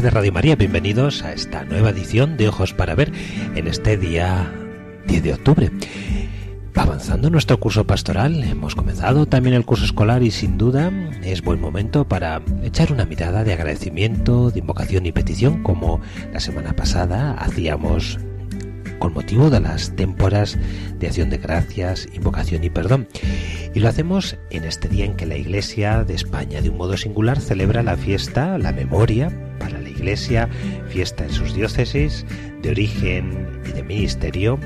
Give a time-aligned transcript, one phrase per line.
[0.00, 3.12] De Radio María, bienvenidos a esta nueva edición de Ojos para Ver
[3.54, 4.50] en este día
[5.06, 5.70] 10 de octubre.
[6.74, 10.90] Avanzando nuestro curso pastoral, hemos comenzado también el curso escolar y sin duda
[11.22, 16.00] es buen momento para echar una mirada de agradecimiento, de invocación y petición como
[16.32, 18.18] la semana pasada hacíamos
[18.98, 20.56] con motivo de las temporas
[20.98, 23.08] de acción de gracias, invocación y perdón.
[23.74, 26.96] Y lo hacemos en este día en que la Iglesia de España de un modo
[26.96, 29.30] singular celebra la fiesta, la memoria
[30.02, 30.48] Iglesia,
[30.88, 32.26] fiesta en sus diócesis
[32.60, 34.58] de origen y de ministerio,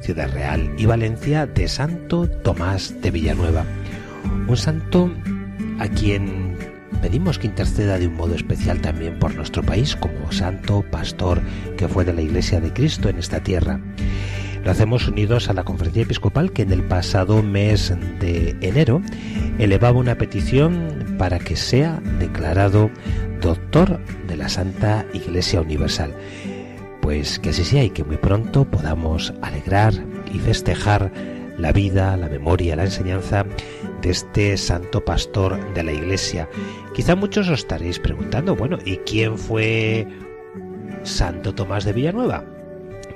[0.00, 3.64] Ciudad Real y Valencia de Santo Tomás de Villanueva.
[4.48, 5.08] Un santo
[5.78, 6.56] a quien
[7.00, 11.40] pedimos que interceda de un modo especial también por nuestro país como santo pastor
[11.78, 13.80] que fue de la Iglesia de Cristo en esta tierra.
[14.64, 19.00] Lo hacemos unidos a la conferencia episcopal que en el pasado mes de enero
[19.60, 22.90] elevaba una petición para que sea declarado
[23.40, 26.14] doctor de la Santa Iglesia Universal.
[27.00, 29.94] Pues que así sea y que muy pronto podamos alegrar
[30.32, 31.10] y festejar
[31.58, 33.44] la vida, la memoria, la enseñanza
[34.02, 36.48] de este santo pastor de la Iglesia.
[36.94, 40.06] Quizá muchos os estaréis preguntando, bueno, ¿y quién fue
[41.02, 42.44] Santo Tomás de Villanueva?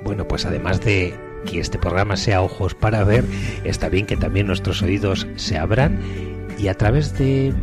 [0.03, 1.15] Bueno, pues además de
[1.45, 3.23] que este programa sea ojos para ver,
[3.63, 5.99] está bien que también nuestros oídos se abran
[6.57, 7.53] y a través de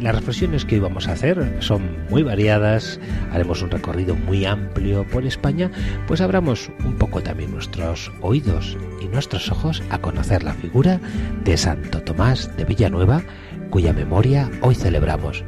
[0.00, 2.98] las reflexiones que íbamos a hacer son muy variadas,
[3.32, 5.70] haremos un recorrido muy amplio por España,
[6.06, 11.00] pues abramos un poco también nuestros oídos y nuestros ojos a conocer la figura
[11.44, 13.22] de Santo Tomás de Villanueva,
[13.70, 15.44] cuya memoria hoy celebramos.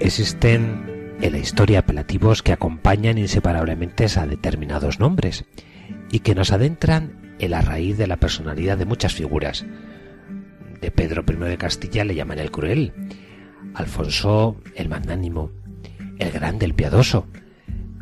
[0.00, 5.44] Existen en la historia apelativos que acompañan inseparablemente a determinados nombres
[6.10, 9.64] y que nos adentran en la raíz de la personalidad de muchas figuras.
[10.80, 12.92] De Pedro I de Castilla le llaman el cruel,
[13.74, 15.50] Alfonso el magnánimo,
[16.18, 17.26] el grande, el piadoso.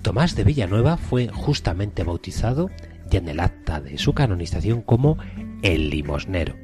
[0.02, 2.70] Tomás de Villanueva fue justamente bautizado
[3.10, 5.18] ya en el acta de su canonización como
[5.62, 6.54] el limosnero.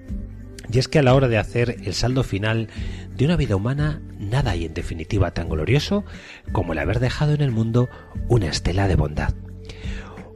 [0.72, 2.68] Y es que a la hora de hacer el saldo final
[3.16, 6.04] de una vida humana, nada hay en definitiva tan glorioso
[6.52, 7.88] como el haber dejado en el mundo
[8.28, 9.34] una estela de bondad.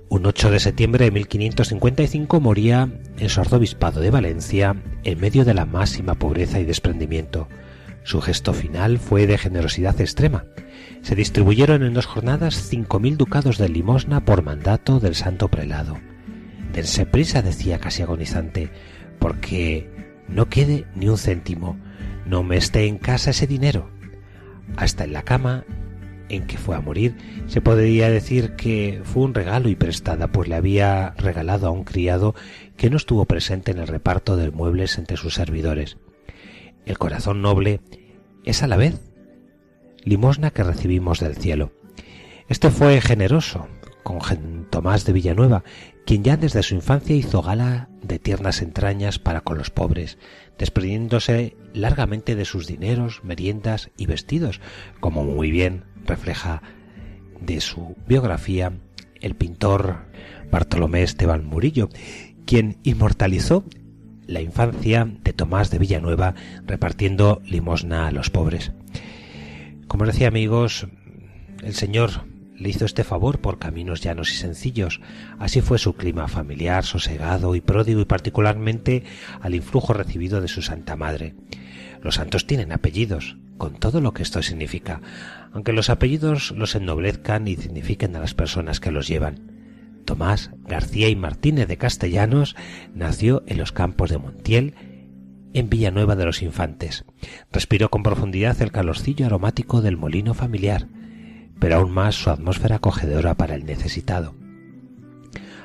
[0.09, 2.89] Un 8 de septiembre de 1555 moría
[3.19, 7.49] en su arzobispado de Valencia en medio de la máxima pobreza y desprendimiento.
[8.05, 10.45] Su gesto final fue de generosidad extrema.
[11.03, 15.99] Se distribuyeron en dos jornadas cinco mil ducados de limosna por mandato del santo prelado.
[16.73, 18.71] Dense prisa, decía casi agonizante,
[19.19, 19.89] porque
[20.29, 21.79] no quede ni un céntimo,
[22.27, 23.89] no me esté en casa ese dinero.
[24.77, 25.65] Hasta en la cama
[26.29, 30.49] en que fue a morir, se podría decir que fue un regalo y prestada, pues
[30.49, 32.35] le había regalado a un criado
[32.77, 35.99] que no estuvo presente en el reparto de muebles entre sus servidores.
[36.87, 37.81] El corazón noble
[38.45, 39.01] es a la vez
[40.03, 41.73] limosna que recibimos del cielo.
[42.49, 43.69] Este fue generoso
[44.03, 45.65] con Tomás de Villanueva,
[46.05, 50.19] quien ya desde su infancia hizo gala de tiernas entrañas para con los pobres,
[50.59, 54.61] desprendiéndose largamente de sus dineros, meriendas y vestidos,
[55.01, 56.63] como muy bien refleja
[57.41, 58.73] de su biografía
[59.21, 60.07] el pintor
[60.51, 61.89] Bartolomé Esteban Murillo,
[62.47, 63.65] quien inmortalizó
[64.27, 66.35] la infancia de Tomás de Villanueva
[66.67, 68.73] repartiendo limosna a los pobres.
[69.89, 70.87] Como decía amigos,
[71.63, 72.11] el Señor
[72.57, 75.01] le hizo este favor por caminos llanos y sencillos.
[75.39, 79.05] Así fue su clima familiar, sosegado y pródigo y particularmente
[79.41, 81.35] al influjo recibido de su Santa Madre.
[82.03, 85.01] Los santos tienen apellidos, con todo lo que esto significa,
[85.53, 89.53] aunque los apellidos los ennoblezcan y signifiquen a las personas que los llevan.
[90.05, 92.57] Tomás García y Martínez de Castellanos
[92.95, 94.75] nació en los campos de Montiel
[95.55, 97.05] en Villanueva de los Infantes.
[97.53, 100.89] Respiró con profundidad el calorcillo aromático del molino familiar,
[101.59, 104.35] pero aún más su atmósfera acogedora para el necesitado.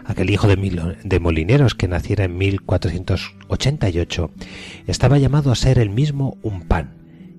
[0.10, 4.32] Aquel hijo de, molineros que naciera en 1488
[4.88, 6.96] estaba llamado a ser el mismo un pan,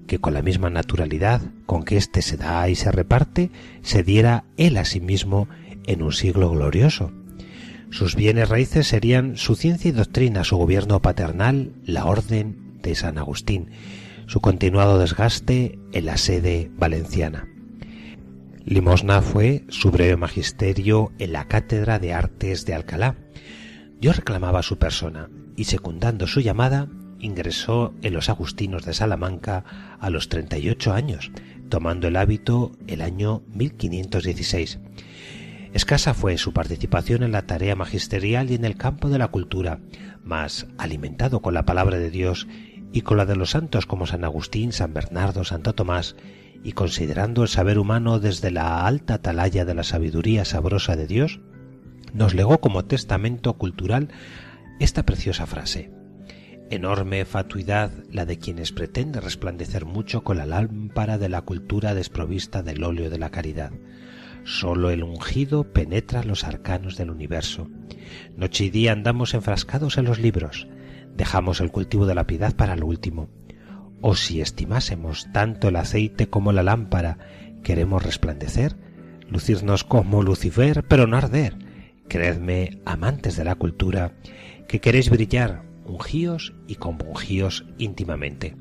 [0.06, 3.50] que con la misma naturalidad con que éste se da y se reparte,
[3.82, 5.48] se diera él a sí mismo
[5.86, 7.10] en un siglo glorioso.
[7.90, 13.18] Sus bienes raíces serían su ciencia y doctrina, su gobierno paternal, la orden de San
[13.18, 13.70] Agustín,
[14.26, 17.49] su continuado desgaste en la sede valenciana.
[18.70, 23.16] Limosna fue su breve magisterio en la Cátedra de Artes de Alcalá.
[24.00, 26.86] Yo reclamaba su persona y secundando su llamada,
[27.18, 29.64] ingresó en los Agustinos de Salamanca
[29.98, 31.32] a los 38 años,
[31.68, 34.78] tomando el hábito el año 1516.
[35.72, 39.80] Escasa fue su participación en la tarea magisterial y en el campo de la cultura,
[40.22, 42.46] mas alimentado con la palabra de Dios
[42.92, 46.14] y con la de los santos como San Agustín, San Bernardo, Santo Tomás,
[46.62, 51.40] y considerando el saber humano desde la alta atalaya de la sabiduría sabrosa de Dios,
[52.12, 54.08] nos legó como testamento cultural
[54.78, 55.90] esta preciosa frase.
[56.70, 62.62] Enorme fatuidad la de quienes pretenden resplandecer mucho con la lámpara de la cultura desprovista
[62.62, 63.72] del óleo de la caridad.
[64.44, 67.68] Solo el ungido penetra los arcanos del universo.
[68.36, 70.68] Noche y día andamos enfrascados en los libros.
[71.16, 73.28] Dejamos el cultivo de la piedad para lo último.
[74.00, 77.18] O si estimásemos tanto el aceite como la lámpara,
[77.62, 78.76] queremos resplandecer,
[79.28, 81.56] lucirnos como Lucifer, pero no arder.
[82.08, 84.12] Creedme, amantes de la cultura,
[84.68, 88.56] que queréis brillar, ungíos y compungíos íntimamente.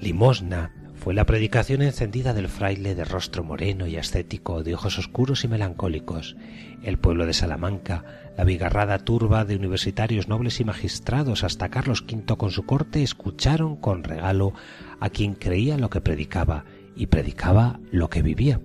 [0.00, 0.74] Limosna,
[1.06, 5.46] fue la predicación encendida del fraile de rostro moreno y ascético, de ojos oscuros y
[5.46, 6.36] melancólicos,
[6.82, 12.36] el pueblo de Salamanca, la bigarrada turba de universitarios nobles y magistrados hasta Carlos V
[12.36, 14.52] con su corte escucharon con regalo
[14.98, 16.64] a quien creía lo que predicaba
[16.96, 18.60] y predicaba lo que vivía.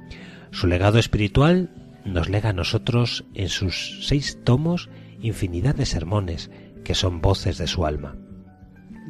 [0.50, 1.70] Su legado espiritual
[2.06, 4.90] nos lega a nosotros en sus seis tomos
[5.22, 6.50] infinidad de sermones
[6.84, 8.16] que son voces de su alma.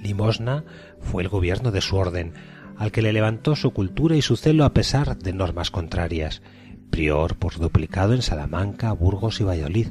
[0.01, 0.65] Limosna
[0.99, 2.33] fue el gobierno de su orden,
[2.81, 6.41] al que le levantó su cultura y su celo a pesar de normas contrarias.
[6.89, 9.89] Prior por duplicado en Salamanca, Burgos y Valladolid,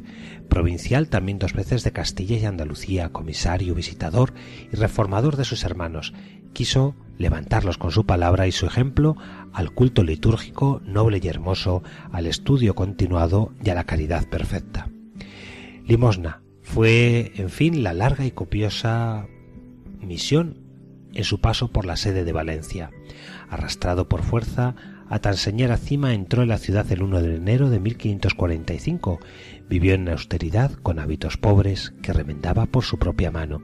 [0.48, 4.34] provincial también dos veces de Castilla y Andalucía, comisario, visitador
[4.72, 6.14] y reformador de sus hermanos,
[6.52, 9.16] quiso levantarlos con su palabra y su ejemplo
[9.52, 14.88] al culto litúrgico noble y hermoso, al estudio continuado y a la caridad perfecta.
[15.86, 19.28] Limosna fue, en fin, la larga y copiosa
[20.00, 20.69] misión
[21.14, 22.90] en su paso por la sede de Valencia.
[23.48, 24.74] Arrastrado por fuerza,
[25.08, 29.18] a tan señora cima entró en la ciudad el 1 de enero de 1545.
[29.68, 33.60] Vivió en austeridad con hábitos pobres que remendaba por su propia mano.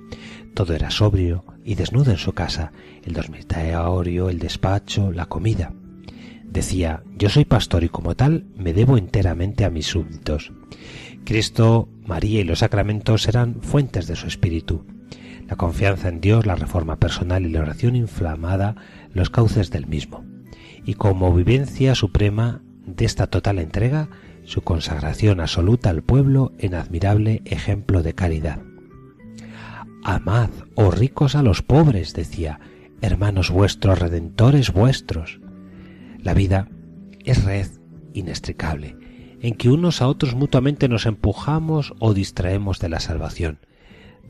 [0.54, 2.72] Todo era sobrio y desnudo en su casa,
[3.04, 5.72] el dormitorio, el despacho, la comida.
[6.44, 10.52] Decía, yo soy pastor y como tal me debo enteramente a mis súbditos.
[11.24, 14.84] Cristo, María y los sacramentos eran fuentes de su espíritu
[15.48, 18.76] la confianza en Dios, la reforma personal y la oración inflamada
[19.12, 20.24] los cauces del mismo.
[20.84, 24.08] Y como vivencia suprema de esta total entrega,
[24.44, 28.60] su consagración absoluta al pueblo en admirable ejemplo de caridad.
[30.04, 32.60] Amad, oh ricos, a los pobres, decía,
[33.00, 35.40] hermanos vuestros, redentores vuestros.
[36.22, 36.68] La vida
[37.24, 37.66] es red
[38.14, 38.96] inextricable,
[39.40, 43.58] en que unos a otros mutuamente nos empujamos o distraemos de la salvación.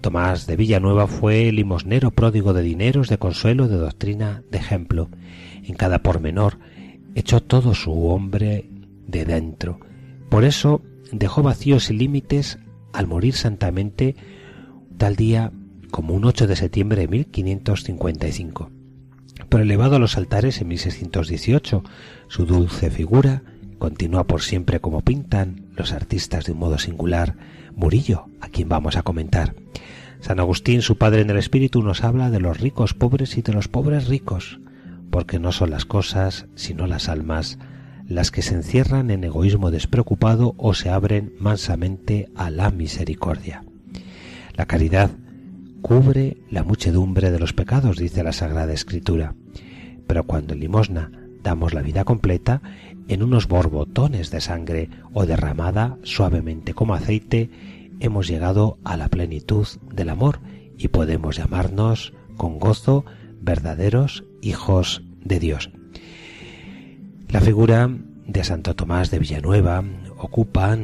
[0.00, 5.08] Tomás de Villanueva fue limosnero pródigo de dineros, de consuelo, de doctrina, de ejemplo.
[5.64, 6.58] En cada pormenor
[7.14, 8.70] echó todo su hombre
[9.06, 9.80] de dentro.
[10.28, 12.58] Por eso dejó vacíos y límites
[12.92, 14.16] al morir santamente
[14.96, 15.52] tal día
[15.90, 18.70] como un 8 de septiembre de 1555.
[19.48, 21.84] Pero elevado a los altares en 1618,
[22.28, 23.42] su dulce figura
[23.78, 27.36] continúa por siempre como pintan los artistas de un modo singular,
[27.76, 29.54] Murillo, a quien vamos a comentar.
[30.20, 33.52] San Agustín, su padre en el espíritu, nos habla de los ricos pobres y de
[33.52, 34.58] los pobres ricos,
[35.10, 37.58] porque no son las cosas, sino las almas,
[38.08, 43.62] las que se encierran en egoísmo despreocupado o se abren mansamente a la misericordia.
[44.54, 45.10] La caridad
[45.82, 49.34] cubre la muchedumbre de los pecados, dice la Sagrada Escritura,
[50.06, 51.10] pero cuando en limosna
[51.42, 52.62] damos la vida completa,
[53.08, 57.50] en unos borbotones de sangre o derramada suavemente como aceite,
[58.00, 60.40] hemos llegado a la plenitud del amor
[60.76, 63.04] y podemos llamarnos con gozo
[63.40, 65.70] verdaderos hijos de Dios.
[67.28, 67.90] La figura
[68.26, 69.84] de Santo Tomás de Villanueva
[70.18, 70.76] ocupa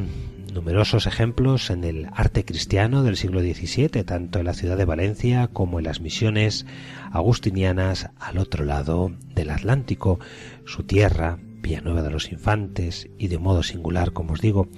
[0.53, 5.49] numerosos ejemplos en el arte cristiano del siglo XVII, tanto en la ciudad de Valencia
[5.49, 6.67] como en las misiones
[7.11, 10.21] agustinianas al otro lado del Atlántico,
[10.65, 14.69] su tierra, Villanueva de los Infantes y de modo singular, como os digo,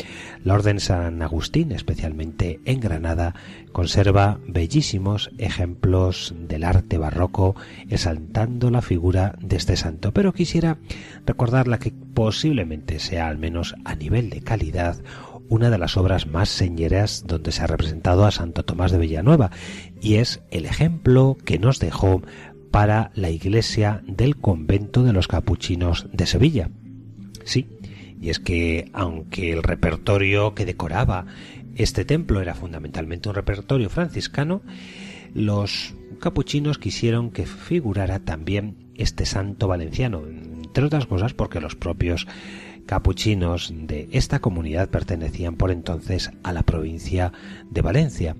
[0.44, 3.34] la Orden San Agustín, especialmente en Granada,
[3.72, 7.56] conserva bellísimos ejemplos del arte barroco
[7.88, 10.12] exaltando la figura de este santo.
[10.12, 10.78] Pero quisiera
[11.26, 15.02] recordar la que posiblemente sea, al menos a nivel de calidad,
[15.48, 19.50] una de las obras más señeras donde se ha representado a Santo Tomás de Villanueva,
[20.00, 22.22] y es el ejemplo que nos dejó
[22.74, 26.70] para la iglesia del convento de los capuchinos de Sevilla.
[27.44, 27.68] Sí,
[28.20, 31.24] y es que aunque el repertorio que decoraba
[31.76, 34.62] este templo era fundamentalmente un repertorio franciscano,
[35.34, 42.26] los capuchinos quisieron que figurara también este santo valenciano, entre otras cosas porque los propios
[42.86, 47.32] capuchinos de esta comunidad pertenecían por entonces a la provincia
[47.70, 48.34] de Valencia.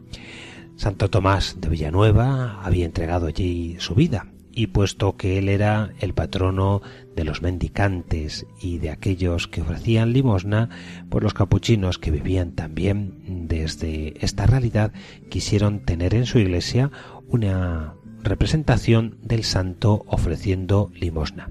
[0.77, 6.15] Santo Tomás de Villanueva había entregado allí su vida, y puesto que él era el
[6.15, 6.83] patrono
[7.15, 10.71] de los mendicantes y de aquellos que ofrecían limosna,
[11.11, 14.93] pues los capuchinos que vivían también desde esta realidad
[15.29, 16.91] quisieron tener en su iglesia
[17.29, 21.51] una representación del santo ofreciendo limosna.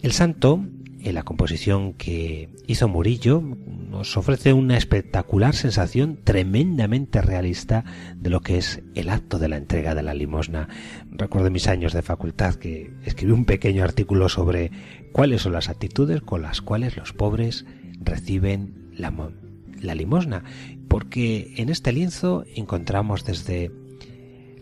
[0.00, 0.64] El santo
[1.02, 7.84] en la composición que hizo Murillo nos ofrece una espectacular sensación tremendamente realista
[8.16, 10.68] de lo que es el acto de la entrega de la limosna.
[11.10, 14.70] Recuerdo mis años de facultad que escribí un pequeño artículo sobre
[15.12, 17.64] cuáles son las actitudes con las cuales los pobres
[18.00, 20.44] reciben la, limosna,
[20.88, 23.70] porque en este lienzo encontramos desde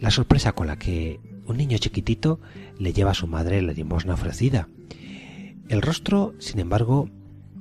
[0.01, 2.41] la sorpresa con la que un niño chiquitito
[2.79, 4.69] le lleva a su madre la limosna ofrecida,
[5.69, 7.09] el rostro, sin embargo,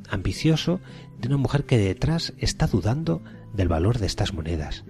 [0.10, 0.80] ambicioso
[1.20, 3.22] de una mujer que detrás está dudando
[3.54, 4.84] del valor de estas monedas.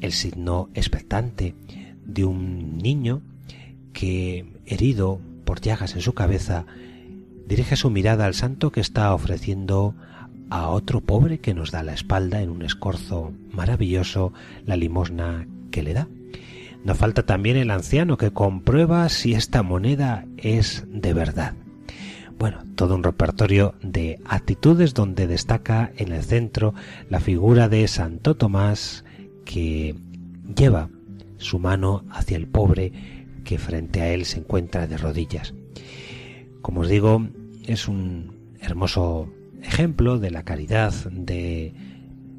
[0.00, 1.54] El signo expectante
[2.04, 3.22] de un niño
[3.92, 6.66] que, herido por llagas en su cabeza,
[7.46, 9.94] dirige su mirada al santo que está ofreciendo
[10.50, 14.32] a otro pobre que nos da la espalda en un escorzo maravilloso
[14.64, 16.08] la limosna que le da.
[16.84, 21.54] No falta también el anciano que comprueba si esta moneda es de verdad.
[22.38, 26.72] Bueno, todo un repertorio de actitudes donde destaca en el centro
[27.10, 29.04] la figura de Santo Tomás
[29.44, 29.96] que
[30.56, 30.88] lleva
[31.38, 32.92] su mano hacia el pobre
[33.42, 35.52] que frente a él se encuentra de rodillas.
[36.62, 37.26] Como os digo,
[37.66, 41.74] es un hermoso ejemplo de la caridad de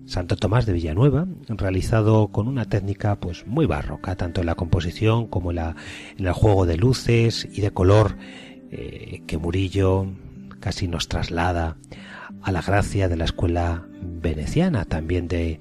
[0.05, 5.27] Santo Tomás de Villanueva, realizado con una técnica pues muy barroca, tanto en la composición
[5.27, 5.75] como en, la,
[6.17, 8.15] en el juego de luces y de color
[8.71, 10.07] eh, que Murillo
[10.59, 11.77] casi nos traslada
[12.41, 15.59] a la gracia de la escuela veneciana, también de,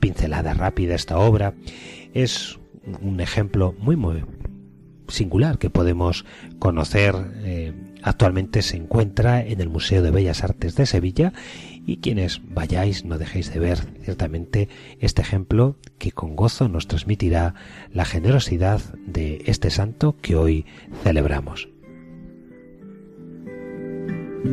[0.00, 1.54] pincelada rápida esta obra.
[2.14, 2.58] Es
[3.02, 4.24] un ejemplo muy, muy
[5.08, 6.24] singular que podemos
[6.58, 7.14] conocer.
[7.42, 11.32] Eh, actualmente se encuentra en el Museo de Bellas Artes de Sevilla
[11.86, 14.68] y quienes vayáis no dejéis de ver ciertamente
[15.00, 17.54] este ejemplo que con gozo nos transmitirá
[17.92, 20.66] la generosidad de este santo que hoy
[21.02, 21.68] celebramos.
[24.42, 24.46] Y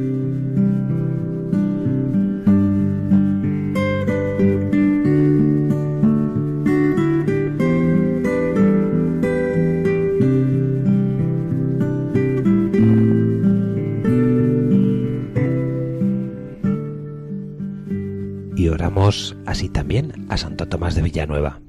[18.69, 21.61] oramos así también a Santo Tomás de Villanueva.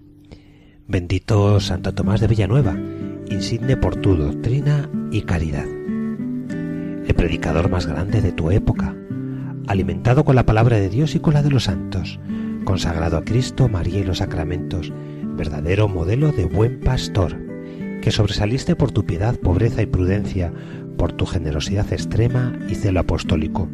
[0.89, 2.77] Bendito Santo Tomás de Villanueva,
[3.31, 5.78] insigne por tu doctrina y caridad
[7.09, 8.95] el predicador más grande de tu época,
[9.67, 12.21] alimentado con la palabra de Dios y con la de los santos,
[12.65, 14.93] consagrado a Cristo, María y los sacramentos,
[15.25, 17.35] verdadero modelo de buen pastor,
[18.03, 20.53] que sobresaliste por tu piedad, pobreza y prudencia,
[20.99, 23.71] por tu generosidad extrema y celo apostólico,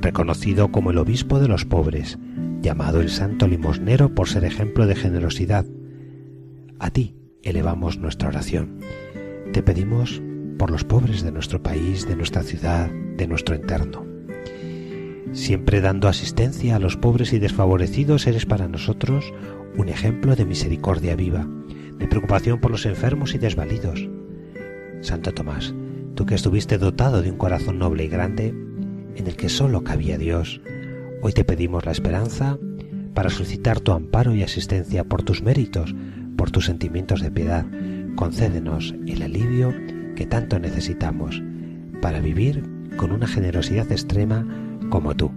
[0.00, 2.18] reconocido como el obispo de los pobres,
[2.60, 5.66] llamado el santo limosnero por ser ejemplo de generosidad.
[6.80, 8.80] A ti elevamos nuestra oración.
[9.52, 10.20] Te pedimos
[10.64, 14.06] por los pobres de nuestro país, de nuestra ciudad, de nuestro entorno.
[15.34, 19.30] Siempre dando asistencia a los pobres y desfavorecidos, eres para nosotros
[19.76, 21.46] un ejemplo de misericordia viva,
[21.98, 24.08] de preocupación por los enfermos y desvalidos.
[25.02, 25.74] Santo Tomás,
[26.14, 28.54] tú que estuviste dotado de un corazón noble y grande,
[29.16, 30.62] en el que sólo cabía Dios,
[31.20, 32.58] hoy te pedimos la esperanza
[33.12, 35.94] para suscitar tu amparo y asistencia por tus méritos,
[36.38, 37.66] por tus sentimientos de piedad.
[38.16, 39.74] Concédenos el alivio
[40.14, 41.42] que tanto necesitamos
[42.00, 42.62] para vivir
[42.96, 44.46] con una generosidad extrema
[44.90, 45.32] como tú.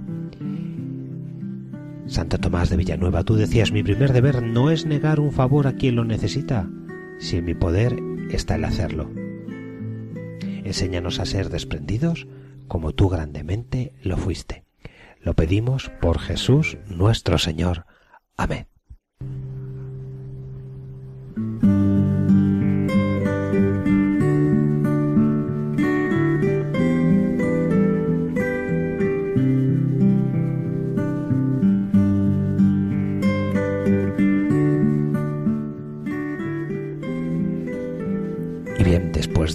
[2.07, 5.73] Santo Tomás de Villanueva, tú decías, mi primer deber no es negar un favor a
[5.73, 6.69] quien lo necesita,
[7.19, 7.97] si en mi poder
[8.31, 9.09] está el hacerlo.
[10.63, 12.27] Enséñanos a ser desprendidos
[12.67, 14.63] como tú grandemente lo fuiste.
[15.21, 17.85] Lo pedimos por Jesús nuestro Señor.
[18.37, 18.67] Amén.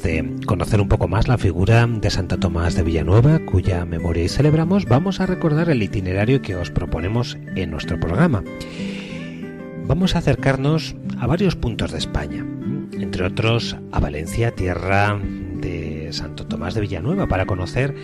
[0.00, 4.28] De conocer un poco más la figura de Santa Tomás de Villanueva, cuya memoria hoy
[4.30, 8.42] celebramos, vamos a recordar el itinerario que os proponemos en nuestro programa.
[9.84, 12.46] Vamos a acercarnos a varios puntos de España,
[12.92, 15.20] entre otros a Valencia, tierra
[15.60, 17.94] de Santo Tomás de Villanueva, para conocer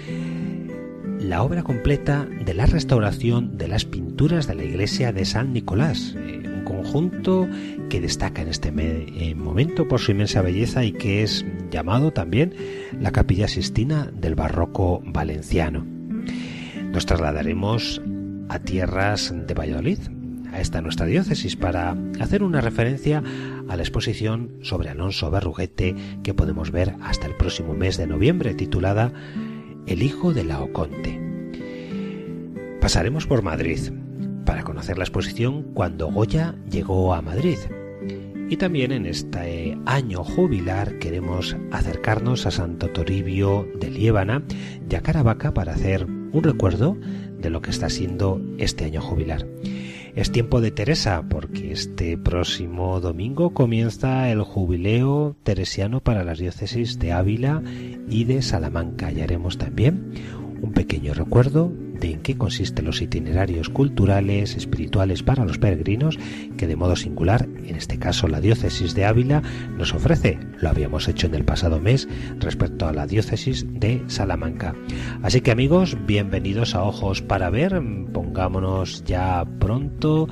[1.21, 6.15] la obra completa de la restauración de las pinturas de la iglesia de San Nicolás,
[6.69, 7.49] conjunto
[7.89, 12.55] que destaca en este eh, momento por su inmensa belleza y que es llamado también
[13.01, 15.87] la Capilla Sistina del Barroco Valenciano.
[16.93, 18.01] Nos trasladaremos
[18.49, 19.99] a tierras de Valladolid,
[20.53, 23.23] a esta nuestra diócesis, para hacer una referencia
[23.69, 28.55] a la exposición sobre Alonso Berruguete que podemos ver hasta el próximo mes de noviembre,
[28.55, 29.13] titulada
[29.87, 31.21] El hijo de Laoconte.
[32.81, 33.91] Pasaremos por Madrid,
[34.47, 37.59] para conocer la exposición cuando Goya llegó a Madrid.
[38.51, 44.43] Y también en este año jubilar queremos acercarnos a Santo Toribio de Liébana
[44.89, 46.97] y a Caravaca para hacer un recuerdo
[47.39, 49.47] de lo que está siendo este año jubilar.
[50.17, 56.99] Es tiempo de Teresa porque este próximo domingo comienza el jubileo teresiano para las diócesis
[56.99, 57.63] de Ávila
[58.09, 60.13] y de Salamanca y haremos también
[60.61, 66.19] un pequeño recuerdo de en qué consisten los itinerarios culturales, espirituales para los peregrinos
[66.57, 69.43] que de modo singular, en este caso la diócesis de Ávila,
[69.77, 70.39] nos ofrece.
[70.61, 72.09] Lo habíamos hecho en el pasado mes
[72.39, 74.75] respecto a la diócesis de Salamanca.
[75.23, 77.81] Así que amigos, bienvenidos a Ojos para Ver.
[78.13, 80.29] Pongámonos ya pronto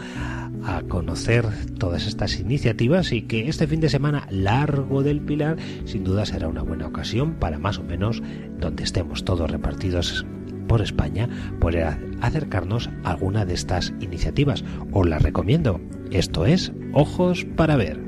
[0.65, 1.47] a conocer
[1.79, 6.49] todas estas iniciativas y que este fin de semana largo del Pilar sin duda será
[6.49, 8.23] una buena ocasión para más o menos
[8.59, 10.27] donde estemos todos repartidos
[10.67, 11.29] por España
[11.61, 14.65] poder acercarnos a alguna de estas iniciativas.
[14.93, 15.81] Os las recomiendo.
[16.11, 18.01] Esto es Ojos para Ver.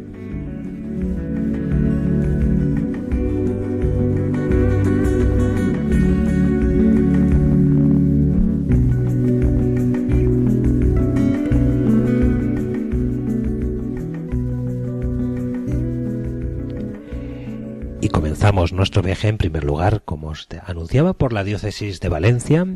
[18.73, 22.66] Nuestro viaje en primer lugar, como os anunciaba, por la diócesis de Valencia,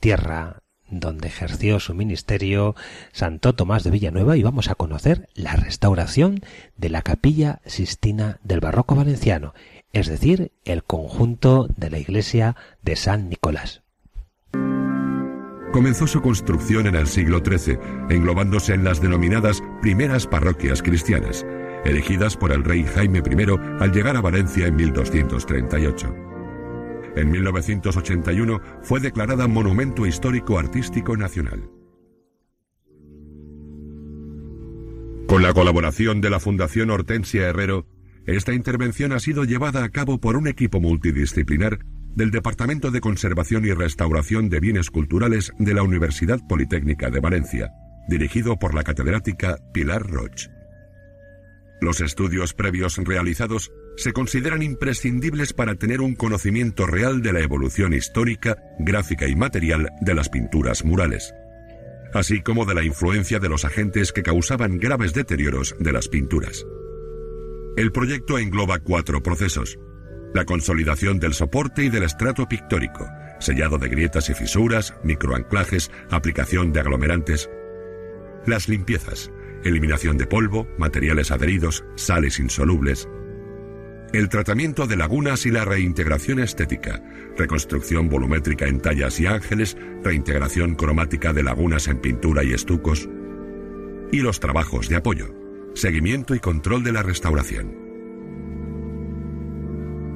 [0.00, 2.76] tierra donde ejerció su ministerio
[3.12, 6.40] Santo Tomás de Villanueva y vamos a conocer la restauración
[6.76, 9.54] de la capilla Sistina del Barroco Valenciano,
[9.92, 13.82] es decir, el conjunto de la iglesia de San Nicolás.
[15.72, 21.44] Comenzó su construcción en el siglo XIII, englobándose en las denominadas primeras parroquias cristianas
[21.84, 23.46] elegidas por el rey Jaime I
[23.80, 26.14] al llegar a Valencia en 1238.
[27.16, 31.70] En 1981 fue declarada Monumento Histórico Artístico Nacional.
[35.28, 37.86] Con la colaboración de la Fundación Hortensia Herrero,
[38.26, 41.78] esta intervención ha sido llevada a cabo por un equipo multidisciplinar
[42.14, 47.72] del Departamento de Conservación y Restauración de Bienes Culturales de la Universidad Politécnica de Valencia,
[48.08, 50.48] dirigido por la catedrática Pilar Roch.
[51.84, 57.92] Los estudios previos realizados se consideran imprescindibles para tener un conocimiento real de la evolución
[57.92, 61.34] histórica, gráfica y material de las pinturas murales,
[62.14, 66.64] así como de la influencia de los agentes que causaban graves deterioros de las pinturas.
[67.76, 69.78] El proyecto engloba cuatro procesos.
[70.32, 73.06] La consolidación del soporte y del estrato pictórico,
[73.40, 77.50] sellado de grietas y fisuras, microanclajes, aplicación de aglomerantes.
[78.46, 79.30] Las limpiezas,
[79.64, 83.08] eliminación de polvo, materiales adheridos, sales insolubles,
[84.14, 87.02] el tratamiento de lagunas y la reintegración estética,
[87.36, 93.08] reconstrucción volumétrica en tallas y ángeles, reintegración cromática de lagunas en pintura y estucos,
[94.12, 95.34] y los trabajos de apoyo,
[95.74, 97.76] seguimiento y control de la restauración.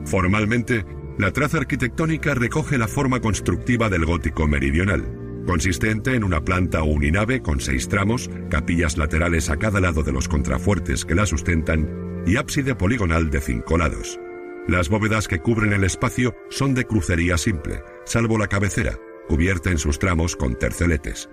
[0.04, 0.84] Formalmente,
[1.18, 5.17] la traza arquitectónica recoge la forma constructiva del gótico meridional,
[5.48, 10.28] consistente en una planta uninave con seis tramos, capillas laterales a cada lado de los
[10.28, 14.20] contrafuertes que la sustentan y ábside poligonal de cinco lados.
[14.68, 19.78] Las bóvedas que cubren el espacio son de crucería simple, salvo la cabecera, cubierta en
[19.78, 21.30] sus tramos con terceletes.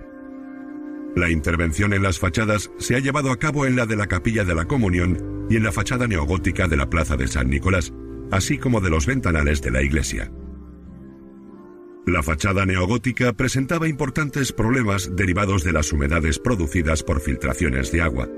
[1.17, 4.45] La intervención en las fachadas se ha llevado a cabo en la de la Capilla
[4.45, 7.91] de la Comunión y en la fachada neogótica de la Plaza de San Nicolás,
[8.31, 10.31] así como de los ventanales de la iglesia.
[12.05, 18.29] La fachada neogótica presentaba importantes problemas derivados de las humedades producidas por filtraciones de agua.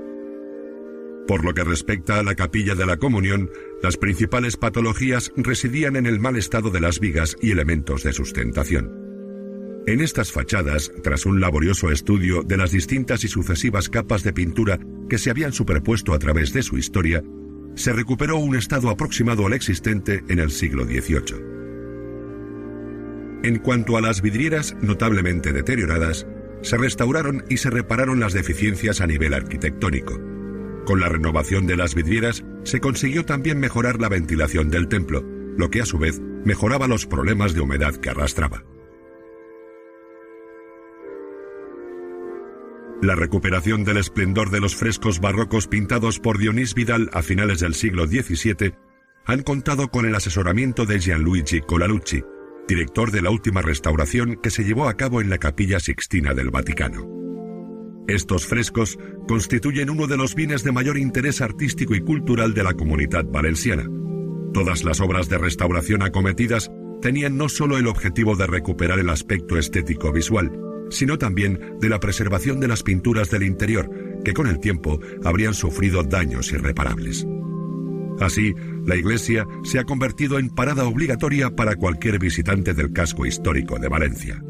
[1.26, 3.50] Por lo que respecta a la capilla de la comunión,
[3.82, 8.90] las principales patologías residían en el mal estado de las vigas y elementos de sustentación.
[9.86, 14.78] En estas fachadas, tras un laborioso estudio de las distintas y sucesivas capas de pintura
[15.10, 17.22] que se habían superpuesto a través de su historia,
[17.74, 21.57] se recuperó un estado aproximado al existente en el siglo XVIII.
[23.42, 26.26] En cuanto a las vidrieras notablemente deterioradas,
[26.62, 30.18] se restauraron y se repararon las deficiencias a nivel arquitectónico.
[30.84, 35.24] Con la renovación de las vidrieras se consiguió también mejorar la ventilación del templo,
[35.56, 38.64] lo que a su vez mejoraba los problemas de humedad que arrastraba.
[43.00, 47.74] La recuperación del esplendor de los frescos barrocos pintados por Dionís Vidal a finales del
[47.74, 48.74] siglo XVII
[49.24, 52.24] han contado con el asesoramiento de Gianluigi Colalucci,
[52.68, 56.50] director de la última restauración que se llevó a cabo en la Capilla Sixtina del
[56.50, 57.08] Vaticano.
[58.06, 62.74] Estos frescos constituyen uno de los bienes de mayor interés artístico y cultural de la
[62.74, 63.86] comunidad valenciana.
[64.52, 66.70] Todas las obras de restauración acometidas
[67.02, 70.52] tenían no solo el objetivo de recuperar el aspecto estético visual,
[70.90, 73.90] sino también de la preservación de las pinturas del interior,
[74.24, 77.26] que con el tiempo habrían sufrido daños irreparables.
[78.20, 78.54] Así,
[78.88, 83.88] la iglesia se ha convertido en parada obligatoria para cualquier visitante del casco histórico de
[83.88, 84.42] Valencia.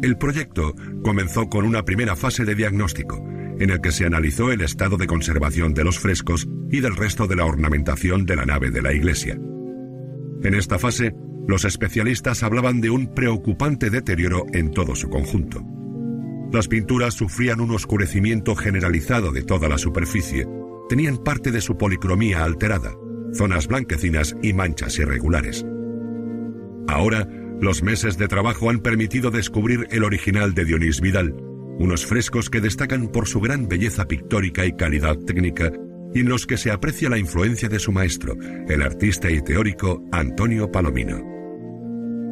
[0.00, 3.22] El proyecto comenzó con una primera fase de diagnóstico,
[3.58, 7.26] en el que se analizó el estado de conservación de los frescos y del resto
[7.26, 9.36] de la ornamentación de la nave de la iglesia.
[10.42, 11.14] En esta fase,
[11.48, 15.62] los especialistas hablaban de un preocupante deterioro en todo su conjunto.
[16.52, 20.46] Las pinturas sufrían un oscurecimiento generalizado de toda la superficie,
[20.90, 22.90] tenían parte de su policromía alterada,
[23.32, 25.64] zonas blanquecinas y manchas irregulares.
[26.88, 27.28] Ahora,
[27.60, 31.36] los meses de trabajo han permitido descubrir el original de Dionís Vidal,
[31.78, 35.70] unos frescos que destacan por su gran belleza pictórica y calidad técnica
[36.12, 38.34] y en los que se aprecia la influencia de su maestro,
[38.68, 41.18] el artista y teórico Antonio Palomino.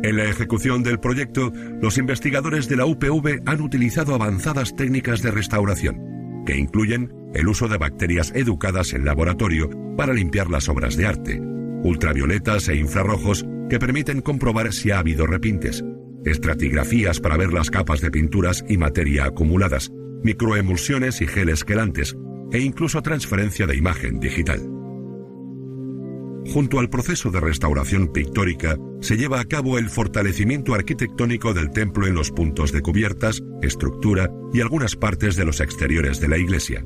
[0.03, 5.31] En la ejecución del proyecto, los investigadores de la UPV han utilizado avanzadas técnicas de
[5.31, 11.07] restauración, que incluyen el uso de bacterias educadas en laboratorio para limpiar las obras de
[11.07, 11.41] arte,
[11.83, 15.85] ultravioletas e infrarrojos que permiten comprobar si ha habido repintes,
[16.25, 22.17] estratigrafías para ver las capas de pinturas y materia acumuladas, microemulsiones y geles quelantes,
[22.51, 24.61] e incluso transferencia de imagen digital.
[26.53, 32.07] Junto al proceso de restauración pictórica, se lleva a cabo el fortalecimiento arquitectónico del templo
[32.07, 36.83] en los puntos de cubiertas, estructura y algunas partes de los exteriores de la iglesia.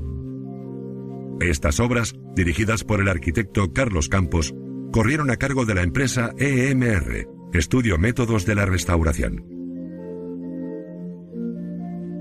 [1.50, 4.54] Estas obras, dirigidas por el arquitecto Carlos Campos,
[4.92, 9.44] corrieron a cargo de la empresa EMR, Estudio Métodos de la Restauración.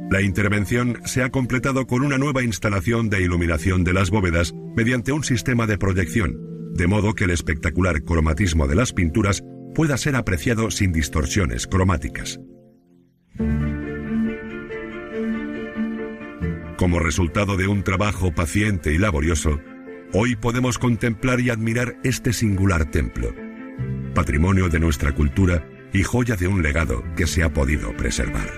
[0.10, 5.12] La intervención se ha completado con una nueva instalación de iluminación de las bóvedas mediante
[5.12, 6.38] un sistema de proyección,
[6.73, 12.39] de modo que el espectacular cromatismo de las pinturas pueda ser apreciado sin distorsiones cromáticas.
[16.81, 19.59] Como resultado de un trabajo paciente y laborioso,
[20.13, 23.35] hoy podemos contemplar y admirar este singular templo,
[24.15, 25.63] patrimonio de nuestra cultura
[25.93, 28.49] y joya de un legado que se ha podido preservar.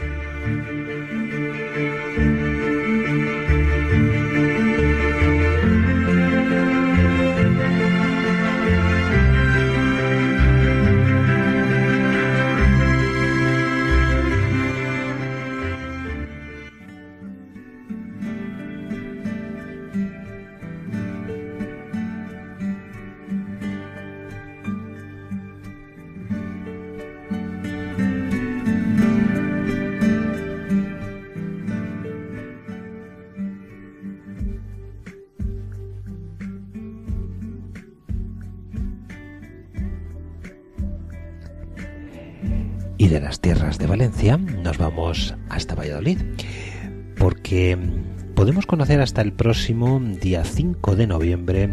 [47.18, 47.78] Porque
[48.36, 51.70] podemos conocer hasta el próximo día 5 de noviembre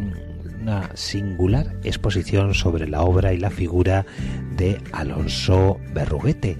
[0.60, 4.06] una singular exposición sobre la obra y la figura
[4.56, 6.58] de Alonso Berruguete,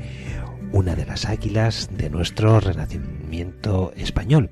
[0.73, 4.51] una de las águilas de nuestro renacimiento español.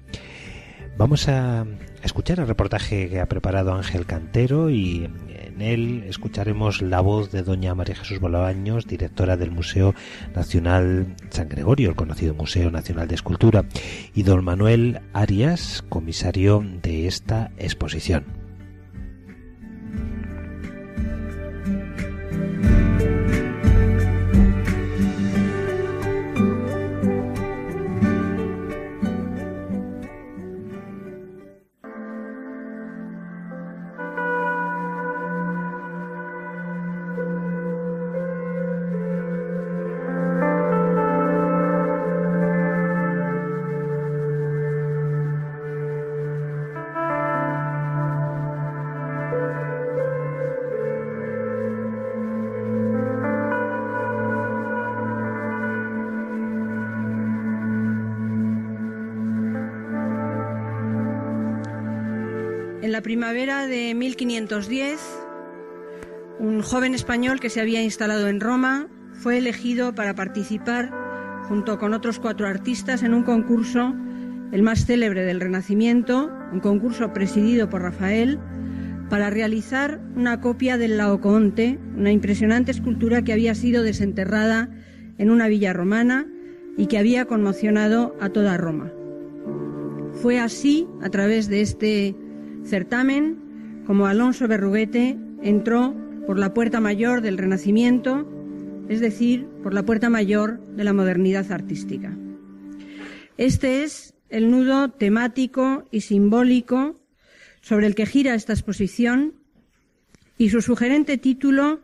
[0.96, 1.66] Vamos a
[2.02, 5.08] escuchar el reportaje que ha preparado Ángel Cantero y
[5.58, 9.92] En él escucharemos la voz de doña María Jesús Bolaños, directora del Museo
[10.32, 13.64] Nacional San Gregorio, el conocido Museo Nacional de Escultura,
[14.14, 18.47] y don Manuel Arias, comisario de esta exposición.
[66.68, 70.92] Joven español que se había instalado en Roma fue elegido para participar
[71.48, 73.94] junto con otros cuatro artistas en un concurso,
[74.52, 78.38] el más célebre del Renacimiento, un concurso presidido por Rafael,
[79.08, 84.68] para realizar una copia del Laocoonte, una impresionante escultura que había sido desenterrada
[85.16, 86.26] en una villa romana
[86.76, 88.92] y que había conmocionado a toda Roma.
[90.20, 92.14] Fue así, a través de este
[92.62, 93.38] certamen,
[93.86, 95.94] como Alonso Berruguete entró
[96.28, 98.28] por la puerta mayor del Renacimiento,
[98.90, 102.14] es decir, por la puerta mayor de la modernidad artística.
[103.38, 107.00] Este es el nudo temático y simbólico
[107.62, 109.36] sobre el que gira esta exposición
[110.36, 111.80] y su sugerente título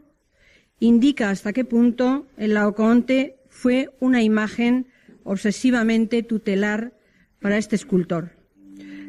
[0.78, 4.88] indica hasta qué punto el Laocoonte fue una imagen
[5.22, 6.92] obsesivamente tutelar
[7.40, 8.32] para este escultor.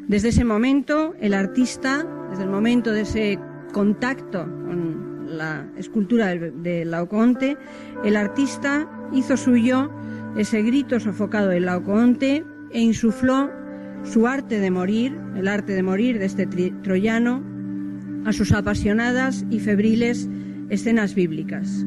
[0.08, 3.38] Desde ese momento, el artista, desde el momento de ese
[3.74, 4.95] contacto con
[5.26, 7.56] la escultura de Laocoonte,
[8.04, 9.90] el artista hizo suyo
[10.36, 13.50] ese grito sofocado del Laocoonte e insufló
[14.04, 16.46] su arte de morir, el arte de morir de este
[16.82, 17.42] troyano,
[18.24, 20.28] a sus apasionadas y febriles
[20.68, 21.86] escenas bíblicas.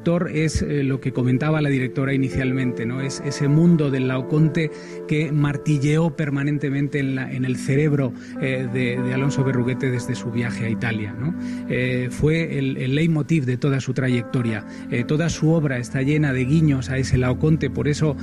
[0.00, 3.02] Conductor es eh, lo que comentaba la directora inicialmente, ¿no?
[3.02, 4.70] Es ese mundo del Laoconte
[5.06, 10.64] que martilleó permanentemente en, la, en el cerebro eh, de, Alonso Berruguete desde su viaje
[10.64, 11.34] a Italia, ¿no?
[11.68, 14.64] Eh, fue el, el, leitmotiv de toda su trayectoria.
[15.06, 18.16] toda su obra está llena de guiños a ese Laoconte, por eso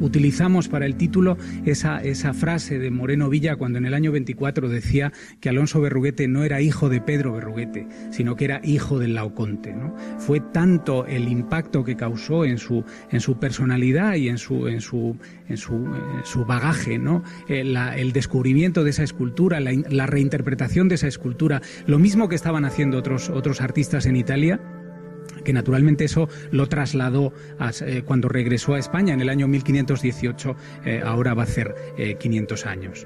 [0.00, 4.68] utilizamos para el título esa, esa frase de Moreno Villa cuando en el año 24
[4.68, 9.14] decía que Alonso Berruguete no era hijo de Pedro Berruguete, sino que era hijo del
[9.14, 9.72] Laoconte.
[9.72, 9.94] ¿no?
[10.18, 14.80] Fue tanto el impacto que causó en su, en su personalidad y en su, en
[14.80, 15.16] su,
[15.48, 17.22] en su, bagaje, ¿no?
[17.48, 22.36] Eh, el descubrimiento de esa escultura, la, la reinterpretación de esa escultura, lo mismo que
[22.36, 24.60] estaban haciendo otros, otros artistas en Italia
[25.46, 27.32] que naturalmente eso lo trasladó
[27.82, 31.72] eh, cuando regresó a España en el año 1518, eh, ahora va a ser
[32.18, 33.04] 500 eh, años.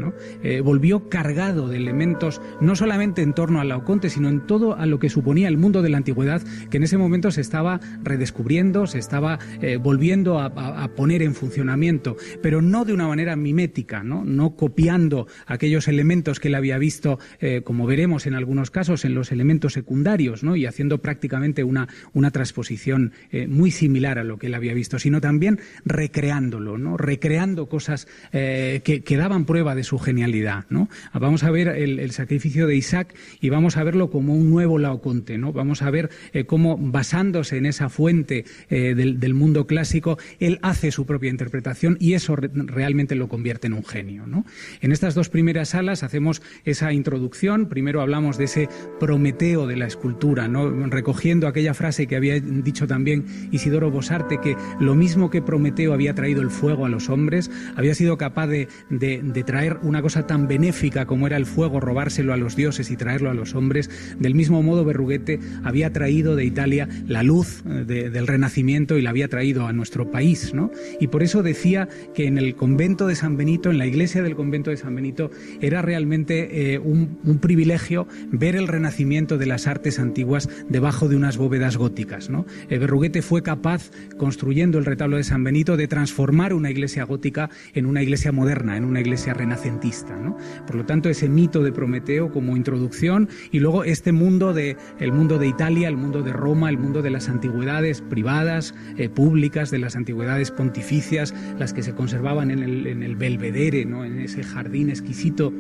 [0.65, 4.99] volvió cargado de elementos no solamente en torno al Laoconte, sino en todo a lo
[4.99, 8.99] que suponía el mundo de la antigüedad, que en ese momento se estaba redescubriendo, se
[8.99, 9.39] estaba
[9.83, 15.89] volviendo a, poner en funcionamiento, pero no de una manera mimética, no, no copiando aquellos
[15.89, 17.19] elementos que él había visto,
[17.65, 20.57] como veremos en algunos casos, en los elementos secundarios, ¿no?
[20.57, 24.99] y haciendo prácticamente una, una transposición eh, muy similar a lo que él había visto,
[24.99, 26.97] sino también recreándolo, ¿no?
[26.97, 30.65] recreando cosas eh, que, daban prueba de su genialidad.
[30.71, 30.89] ¿no?
[31.13, 35.39] Vamos a ver el, sacrificio de Isaac y vamos a verlo como un nuevo Laoconte.
[35.39, 35.53] ¿no?
[35.53, 41.07] Vamos a ver eh, cómo, basándose en esa fuente del, mundo clásico, él hace su
[41.07, 44.27] propia interpretación y eso realmente lo convierte en un genio.
[44.27, 44.45] ¿no?
[44.81, 47.69] En estas dos primeras salas hacemos esa introducción.
[47.69, 50.71] Primero hablamos de ese Prometeo de la escultura, ¿no?
[50.87, 56.15] recogiendo aquella frase que había dicho también Isidoro Bosarte, que lo mismo que Prometeo había
[56.15, 60.47] traído el fuego a los hombres, había sido capaz de, de, traer una cosa tan
[60.49, 63.91] benéfica como era el fuego, robárselo a los dioses y traerlo a los hombres.
[64.19, 69.11] Del mismo modo, Berruguete había traído de Italia la luz eh, del Renacimiento y la
[69.11, 70.71] había traído a nuestro país, ¿no?
[71.01, 74.37] Y por eso decía que en el convento de San Benito, en la iglesia del
[74.37, 75.31] convento de San Benito,
[75.61, 81.17] era realmente eh, un, un privilegio ver el renacimiento de las artes antiguas debajo de
[81.17, 82.00] unas bóvedas góticas.
[82.29, 82.47] ¿No?
[82.69, 87.51] Eh, Berruguete fue capaz, construyendo el retablo de San Benito, de transformar una iglesia gótica
[87.75, 90.17] en una iglesia moderna, en una iglesia renacentista.
[90.17, 90.37] ¿no?
[90.67, 95.13] Por lo tanto, ese mito de Prometeo como introducción y luego este mundo de el
[95.13, 99.71] mundo de Italia, el mundo de Roma, el mundo de las antigüedades privadas, eh, públicas,
[99.71, 104.05] de las antigüedades pontificias, las que se conservaban en el, en el Belvedere, ¿no?
[104.05, 105.53] en ese jardín exquisito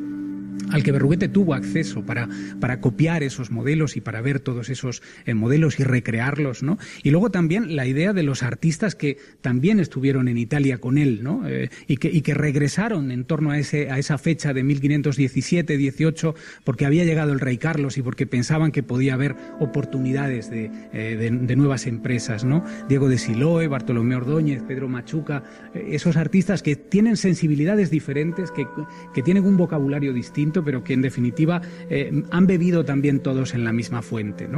[0.70, 2.28] al que Berruguete tuvo acceso para,
[2.60, 6.78] para copiar esos modelos y para ver todos esos eh, modelos y recrearlos, ¿no?
[7.02, 11.22] Y luego también la idea de los artistas que también estuvieron en Italia con él,
[11.22, 11.46] ¿no?
[11.48, 16.34] Eh, y, que, y que regresaron en torno a, ese, a esa fecha de 1517-18
[16.64, 21.16] porque había llegado el rey Carlos y porque pensaban que podía haber oportunidades de, eh,
[21.16, 22.64] de, nuevas empresas, ¿no?
[22.88, 25.42] Diego de Siloe, Bartolomé Ordóñez, Pedro Machuca,
[25.74, 28.66] esos artistas que tienen sensibilidades diferentes, que,
[29.12, 33.64] que tienen un vocabulario distinto, pero que en definitiva eh, han bebido también todos en
[33.64, 34.48] la misma fuente.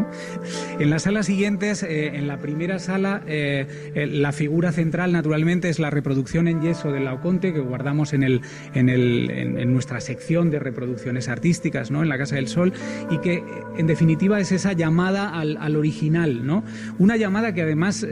[0.79, 5.79] En las salas siguientes, eh, en la primera sala, eh, la figura central naturalmente es
[5.79, 8.41] la reproducción en yeso del Laoconte que guardamos en, el,
[8.75, 12.03] en, el, en, nuestra sección de reproducciones artísticas, ¿no?
[12.03, 12.73] en la Casa del Sol,
[13.11, 13.43] y que
[13.77, 16.65] en definitiva es esa llamada al, al original, ¿no?
[16.99, 18.07] una llamada que además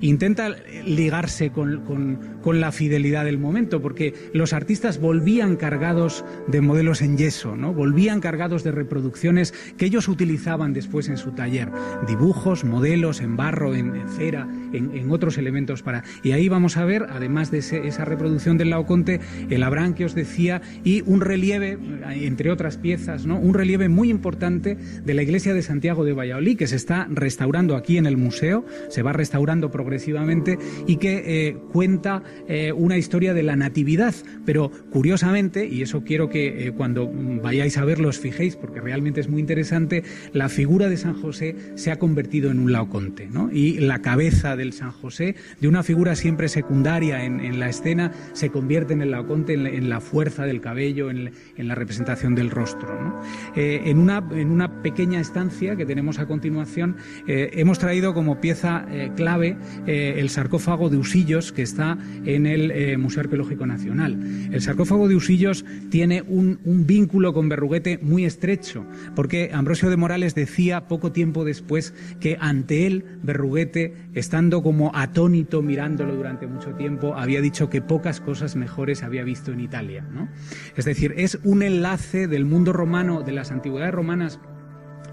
[0.00, 6.60] intenta ligarse con, con, con la fidelidad del momento, porque los artistas volvían cargados de
[6.60, 7.72] modelos en yeso, ¿no?
[7.72, 11.70] Volvían cargados de reproducciones que ellos utilizaban después en su taller,
[12.06, 16.02] dibujos, modelos en barro, en, cera, en, otros elementos para.
[16.22, 20.14] Y ahí vamos a ver, además de esa reproducción del Laoconte, el Abraham que os
[20.14, 21.78] decía y un relieve,
[22.10, 23.38] entre otras piezas, ¿no?
[23.38, 27.76] Un relieve muy importante de la iglesia de Santiago de Valladolid que se está restaurando
[27.76, 33.34] aquí en el museo, se va restaurando progresivamente y que eh, cuenta eh, una historia
[33.34, 38.18] de la natividad, pero curiosamente, y eso quiero que eh, cuando vayáis a verlo os
[38.18, 42.58] fijéis, porque realmente es muy interesante, la figura de San José se ha convertido en
[42.58, 43.50] un laoconte, ¿no?
[43.52, 48.50] Y la cabeza del San José, de una figura siempre secundaria en, la escena, se
[48.50, 53.22] convierte en el laoconte, en, la, fuerza del cabello, en, la representación del rostro,
[53.54, 58.40] eh, en, una, en una pequeña estancia que tenemos a continuación, eh, hemos traído como
[58.40, 64.18] pieza eh, clave el sarcófago de Usillos que está en el Museo Arqueológico Nacional.
[64.52, 66.58] El sarcófago de Usillos tiene un
[67.06, 73.04] con Berruguete muy estrecho, porque Ambrosio de Morales decía poco tiempo después que ante él
[73.22, 79.24] Berruguete, estando como atónito mirándolo durante mucho tiempo, había dicho que pocas cosas mejores había
[79.24, 80.06] visto en Italia.
[80.10, 80.28] ¿no?
[80.74, 84.40] Es decir, es un enlace del mundo romano, de las antigüedades romanas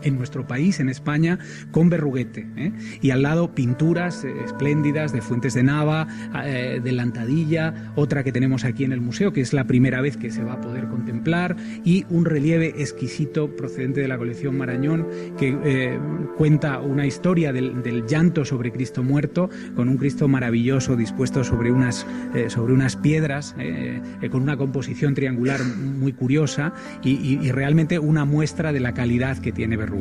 [0.04, 1.40] en nuestro país, en España,
[1.72, 2.48] con Berruguete.
[2.58, 2.72] ¿eh?
[3.02, 6.08] Y al lado pinturas eh, espléndidas de Fuentes de Nava,
[6.46, 10.18] eh, de Lantadilla, otra que tenemos aquí en el museo, que es la primera vez
[10.18, 15.08] que se va a poder contemplar, y un relieve exquisito procedente de la colección Marañón,
[15.38, 15.98] que
[16.38, 22.06] cuenta una historia del, llanto sobre Cristo muerto, con un Cristo maravilloso dispuesto sobre unas,
[22.48, 23.56] sobre unas piedras,
[24.32, 29.52] con una composición triangular muy curiosa, y, y realmente una muestra de la calidad que
[29.52, 29.93] tiene Berruguete.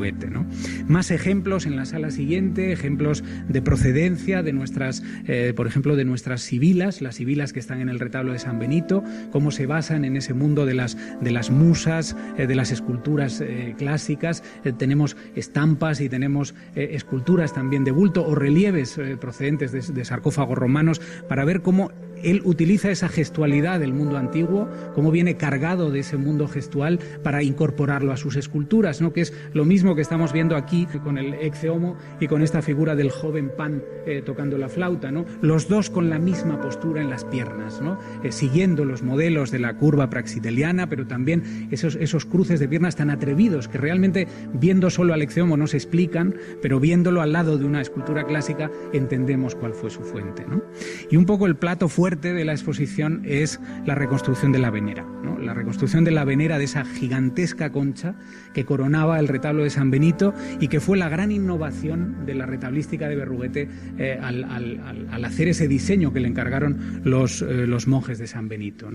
[0.86, 6.04] Más ejemplos en la sala siguiente, ejemplos de procedencia de nuestras, eh, por ejemplo, de
[6.04, 10.04] nuestras sibilas, las sibilas que están en el retablo de San Benito, cómo se basan
[10.04, 14.42] en ese mundo de las, de las musas, eh, de las esculturas eh, clásicas.
[14.78, 21.00] tenemos estampas y tenemos esculturas también de bulto o relieves procedentes de, de sarcófagos romanos
[21.28, 21.90] para ver cómo
[22.22, 27.42] él utiliza esa gestualidad del mundo antiguo, cómo viene cargado de ese mundo gestual para
[27.42, 29.12] incorporarlo a sus esculturas, ¿no?
[29.12, 32.62] que es lo mismo que estamos viendo aquí con el ex homo y con esta
[32.62, 35.24] figura del joven Pan eh, tocando la flauta, ¿no?
[35.40, 37.98] los dos con la misma postura en las piernas, ¿no?
[38.22, 42.96] Eh, siguiendo los modelos de la curva praxiteliana, pero también esos, esos cruces de piernas
[42.96, 47.32] tan atrevidos que realmente viendo solo al ex homo no se explican, pero viéndolo al
[47.32, 50.44] lado de una escultura clásica entendemos cuál fue su fuente.
[50.48, 50.62] ¿no?
[51.10, 54.68] Y un poco el plato fuerte fuerte de la exposición es la reconstrucción de la
[54.68, 55.06] venera,
[55.40, 58.14] la reconstrucción de la venera de esa gigantesca concha
[58.52, 62.44] que coronaba el retablo de San Benito y que fue la gran innovación de la
[62.44, 68.18] retablística de Berruguete eh, al, hacer ese diseño que le encargaron los, eh, los monjes
[68.18, 68.90] de San Benito.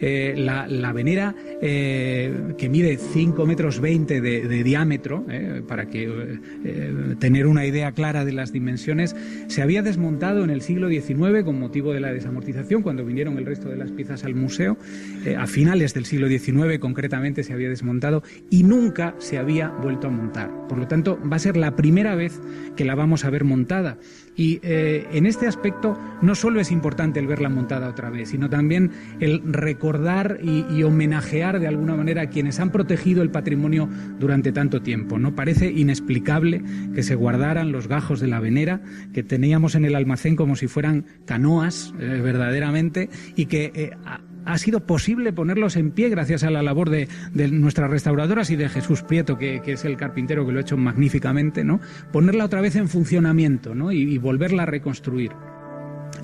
[0.00, 5.24] Eh, la, venera, que mide 5 metros 20 de, diámetro,
[5.68, 6.40] para que
[7.20, 9.14] tener una idea clara de las dimensiones,
[9.46, 12.47] se había desmontado en el siglo XIX con motivo de la desamortización,
[12.82, 14.76] cuando vinieron el resto de las piezas al museo.
[15.36, 20.10] a finales del siglo XIX, concretamente, se había desmontado y nunca se había vuelto a
[20.10, 20.50] montar.
[20.68, 22.40] Por lo tanto, va a ser la primera vez
[22.76, 23.98] que la vamos a ver montada.
[24.38, 28.48] Y eh, en este aspecto no solo es importante el verla montada otra vez, sino
[28.48, 33.88] también el recordar y, homenajear de alguna manera a quienes han protegido el patrimonio
[34.20, 35.18] durante tanto tiempo.
[35.18, 35.34] ¿no?
[35.34, 36.62] Parece inexplicable
[36.94, 38.80] que se guardaran los gajos de la venera
[39.12, 43.90] que teníamos en el almacén como si fueran canoas eh, verdaderamente y que eh,
[44.48, 47.06] ha sido posible ponerlos en pie gracias a la labor de,
[47.52, 51.64] nuestras restauradoras y de Jesús Prieto, que, es el carpintero que lo ha hecho magníficamente,
[51.64, 51.80] ¿no?
[52.12, 53.92] Ponerla otra vez en funcionamiento, ¿no?
[53.92, 55.32] y, volverla a reconstruir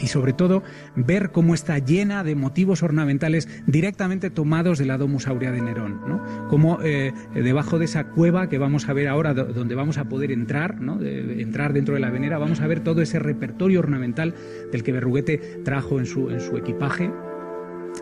[0.00, 0.62] y sobre todo
[0.96, 6.00] ver cómo está llena de motivos ornamentales directamente tomados de la Domus Aurea de Nerón,
[6.08, 6.48] ¿no?
[6.48, 10.32] Como eh, debajo de esa cueva que vamos a ver ahora, donde vamos a poder
[10.32, 11.00] entrar, ¿no?
[11.02, 14.34] entrar dentro de la venera, vamos a ver todo ese repertorio ornamental
[14.72, 17.10] del que Berruguete trajo en su equipaje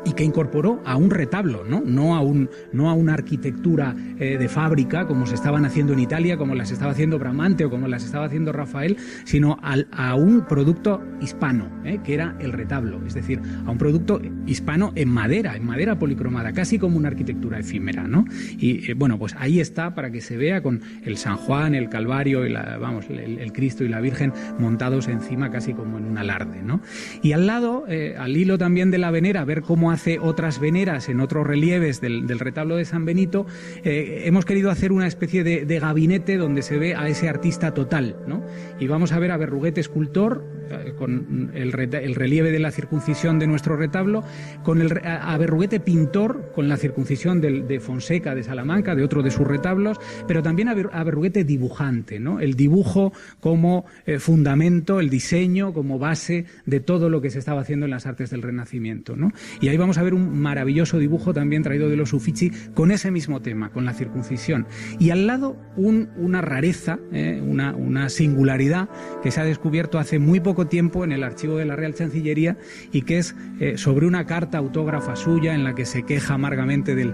[0.04, 4.36] y que incorporó a un retablo, no, no, a, un, no a una arquitectura eh,
[4.38, 7.88] de fábrica como se estaban haciendo en Italia, como las estaba haciendo Bramante o como
[7.88, 13.14] las estaba haciendo Rafael, sino a un producto hispano, eh, que era el retablo, es
[13.14, 18.08] decir, a un producto hispano en madera, en madera policromada, casi como una arquitectura efímera.
[18.08, 18.24] ¿no?
[18.58, 21.88] Y eh, bueno, pues ahí está para que se vea con el San Juan, el
[21.88, 26.18] Calvario, y la, vamos, el, Cristo y la Virgen montados encima casi como en un
[26.18, 26.62] alarde.
[26.62, 26.80] ¿no?
[27.22, 27.84] Y al lado,
[28.18, 32.28] al hilo también de la venera, ver cómo hace otras veneras en otros relieves del,
[32.38, 33.46] retablo de San Benito,
[33.84, 38.16] eh, hemos querido hacer una especie de, gabinete donde se ve a ese artista total.
[38.26, 38.44] ¿no?
[38.78, 43.46] Y vamos a ver a Berruguete escultor, eh, con el, relieve de la circuncisión de
[43.46, 44.22] nuestro retablo,
[44.62, 49.30] con el, a Berruguete pintor, con la circuncisión de, Fonseca de Salamanca, de otro de
[49.30, 52.40] sus retablos, pero también a, Berruguete dibujante, ¿no?
[52.40, 57.60] el dibujo como eh, fundamento, el diseño como base de todo lo que se estaba
[57.60, 59.16] haciendo en las artes del Renacimiento.
[59.16, 59.32] ¿no?
[59.60, 63.10] Y ahí vamos a ver un maravilloso dibujo también traído de los Uffizi con ese
[63.10, 64.66] mismo tema, con la circuncisión.
[64.98, 67.42] Y al lado una rareza, ¿eh?
[67.42, 68.88] una, una singularidad
[69.22, 72.58] que se ha descubierto hace muy poco tiempo en el archivo de la Real Chancillería
[72.92, 76.94] y que es eh, sobre una carta autógrafa suya en la que se queja amargamente
[76.94, 77.12] del,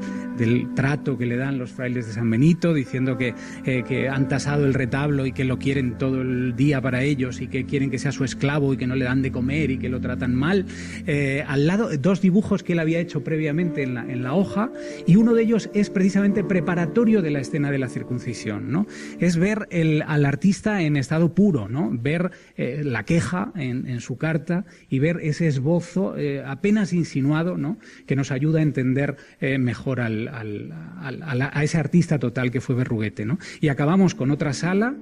[0.75, 3.35] trato que le dan los frailes de San Benito, diciendo que,
[3.65, 7.41] eh, que han tasado el retablo y que lo quieren todo el día para ellos
[7.41, 9.79] y que quieren que sea su esclavo y que no le dan de comer y
[9.79, 10.67] que lo tratan mal.
[11.07, 14.73] Eh, al lado, dos dibujos que él había hecho previamente en la, en la hoja
[15.07, 18.73] y uno de ellos es precisamente preparatorio de la escena de la circuncisión.
[18.73, 18.87] ¿no?
[19.19, 21.91] Es ver el, al artista en estado puro, ¿no?
[21.93, 27.79] ver la queja en, su carta y ver ese esbozo eh, apenas insinuado ¿no?
[28.07, 33.27] que nos ayuda a entender eh, mejor al, a ese artista total que fue Berruguete.
[33.27, 33.39] ¿no?
[33.61, 34.95] Y acabamos con otra sala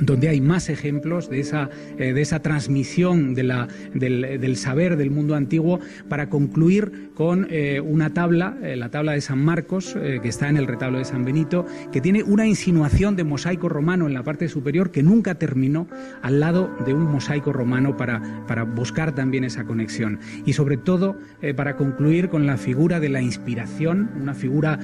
[0.00, 5.10] donde hay más ejemplos de esa, eh, de esa transmisión de la, del, saber del
[5.10, 10.28] mundo antiguo para concluir con eh, una tabla, eh, la tabla de San Marcos, que
[10.28, 14.14] está en el retablo de San Benito, que tiene una insinuación de mosaico romano en
[14.14, 15.86] la parte superior que nunca terminó
[16.22, 20.18] al lado de un mosaico romano para, para buscar también esa conexión.
[20.44, 21.16] Y sobre todo
[21.56, 24.78] para concluir con la figura de la inspiración, una figura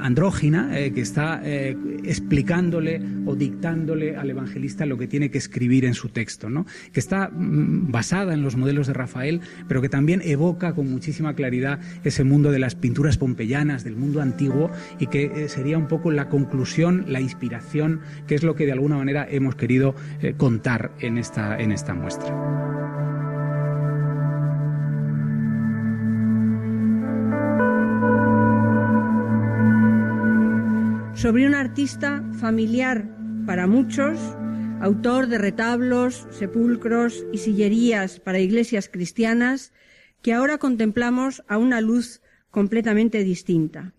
[0.00, 6.08] andrógina que está explicándole o dictándole al evangelista lo que tiene que escribir en su
[6.08, 6.66] texto, ¿no?
[6.92, 11.34] que está mm, basada en los modelos de Rafael, pero que también evoca con muchísima
[11.34, 15.88] claridad ese mundo de las pinturas pompeyanas, del mundo antiguo, y que eh, sería un
[15.88, 20.34] poco la conclusión, la inspiración, que es lo que de alguna manera hemos querido eh,
[20.36, 22.80] contar en esta, en esta muestra.
[31.20, 33.04] sobre un artista familiar
[33.46, 34.18] para muchos,
[34.80, 39.72] autor de retablos, sepulcros y sillerías para iglesias cristianas,
[40.22, 42.20] que ahora contemplamos a una luz
[42.50, 43.94] completamente distinta.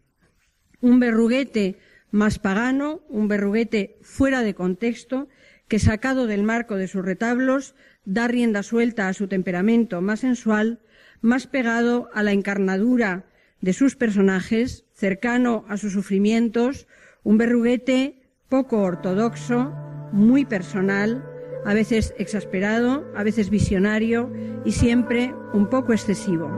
[0.81, 1.79] Un berruguete
[2.11, 5.29] más pagano, un berruguete fuera de contexto,
[5.67, 10.81] que sacado del marco de sus retablos da rienda suelta a su temperamento más sensual,
[11.21, 13.25] más pegado a la encarnadura
[13.61, 16.87] de sus personajes, cercano a sus sufrimientos,
[17.23, 18.20] un berruguete
[18.51, 19.71] poco ortodoxo,
[20.11, 21.23] muy personal,
[21.65, 24.29] a veces exasperado, a veces visionario
[24.65, 26.49] y siempre un poco excesivo.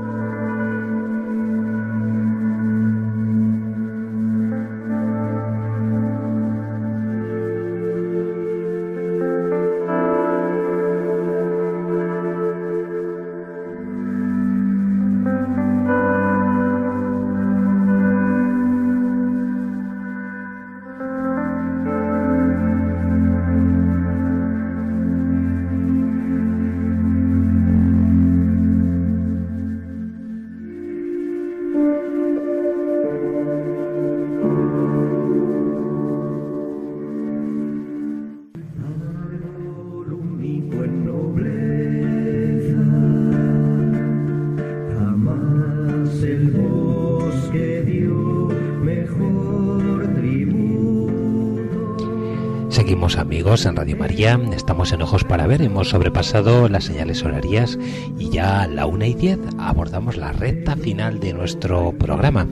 [53.64, 57.80] Amigos en Radio María, estamos en Ojos para Ver, hemos sobrepasado las señales horarias
[58.20, 62.46] y ya a la una y diez abordamos la recta final de nuestro programa.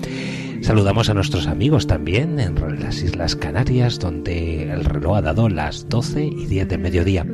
[0.62, 5.90] Saludamos a nuestros amigos también en las Islas Canarias, donde el reloj ha dado las
[5.90, 7.26] 12 y 10 del mediodía.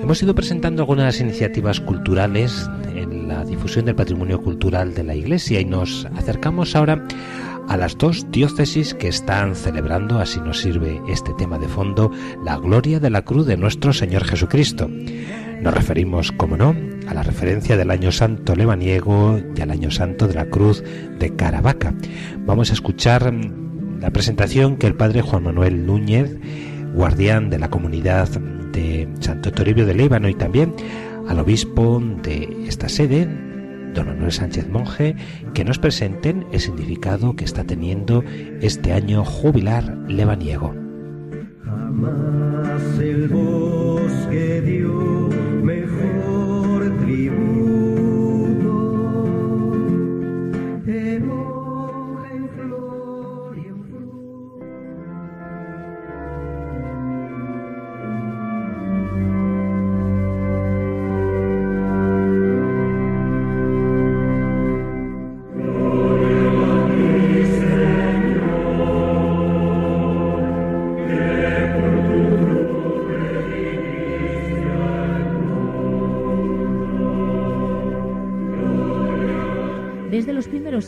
[0.00, 5.60] Hemos ido presentando algunas iniciativas culturales en la difusión del patrimonio cultural de la Iglesia
[5.60, 7.04] y nos acercamos ahora
[7.68, 12.10] a las dos diócesis que están celebrando, así nos sirve este tema de fondo,
[12.42, 14.88] la gloria de la cruz de nuestro Señor Jesucristo.
[15.60, 16.74] Nos referimos, como no,
[17.06, 20.82] a la referencia del Año Santo lebaniego y al Año Santo de la Cruz
[21.18, 21.94] de Caravaca.
[22.46, 23.32] Vamos a escuchar
[24.00, 26.38] la presentación que el Padre Juan Manuel Núñez,
[26.94, 28.28] guardián de la comunidad
[28.72, 30.74] de Santo Toribio de Líbano y también
[31.28, 33.28] al obispo de esta sede,
[33.98, 35.16] don Manuel Sánchez Monje,
[35.54, 38.22] que nos presenten el significado que está teniendo
[38.60, 40.74] este año jubilar lebaniego.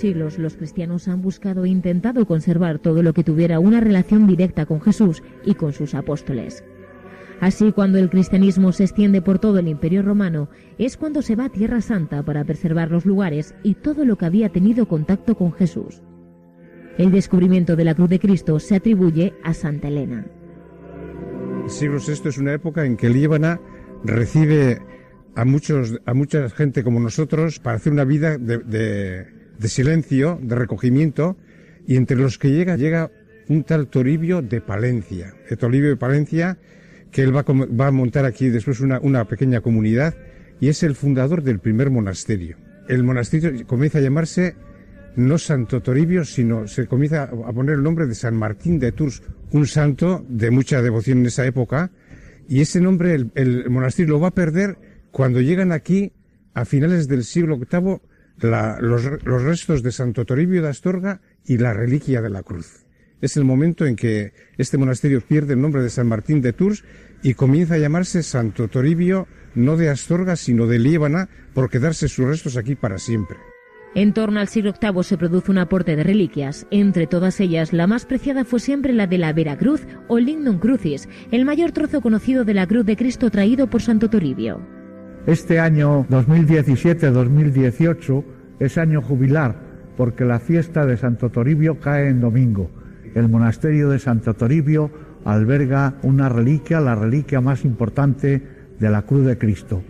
[0.00, 4.66] Siglos, los cristianos han buscado e intentado conservar todo lo que tuviera una relación directa
[4.66, 6.64] con Jesús y con sus apóstoles.
[7.40, 11.46] Así, cuando el cristianismo se extiende por todo el Imperio Romano, es cuando se va
[11.46, 15.52] a Tierra Santa para preservar los lugares y todo lo que había tenido contacto con
[15.52, 16.02] Jesús.
[16.98, 20.26] El descubrimiento de la cruz de Cristo se atribuye a Santa Elena.
[21.64, 23.58] El siglo VI es una época en que Líbana
[24.04, 24.80] recibe
[25.34, 30.38] a muchos a mucha gente como nosotros para hacer una vida de, de- de silencio,
[30.42, 31.36] de recogimiento,
[31.86, 33.10] y entre los que llega llega
[33.48, 36.58] un tal Toribio de Palencia, el Toribio de Palencia,
[37.10, 40.14] que él va va a montar aquí después una, una pequeña comunidad
[40.60, 42.56] y es el fundador del primer monasterio.
[42.88, 44.56] El monasterio comienza a llamarse
[45.16, 49.22] no Santo Toribio, sino se comienza a poner el nombre de San Martín de Tours,
[49.52, 51.90] un santo de mucha devoción en esa época,
[52.48, 54.78] y ese nombre el, el monasterio lo va a perder
[55.10, 56.12] cuando llegan aquí,
[56.54, 58.00] a finales del siglo VIII,
[58.40, 62.86] los, restos de Santo Toribio de Astorga y la reliquia de la cruz.
[63.20, 66.84] Es el momento en que este monasterio pierde el nombre de San Martín de Tours
[67.22, 72.26] y comienza a llamarse Santo Toribio, no de Astorga, sino de Líbana, por quedarse sus
[72.26, 73.36] restos aquí para siempre.
[73.94, 76.66] En torno al siglo VIII se produce un aporte de reliquias.
[76.70, 81.08] Entre todas ellas, la más preciada fue siempre la de la Veracruz o Lignum Crucis,
[81.32, 84.79] el mayor trozo conocido de la cruz de Cristo traído por Santo Toribio.
[85.26, 88.24] Este año 2017-2018
[88.58, 89.54] es año jubilar
[89.96, 92.70] porque la fiesta de Santo Toribio cae en domingo.
[93.14, 94.90] El monasterio de Santo Toribio
[95.26, 98.42] alberga una reliquia, la reliquia más importante
[98.78, 99.82] de la cruz de Cristo.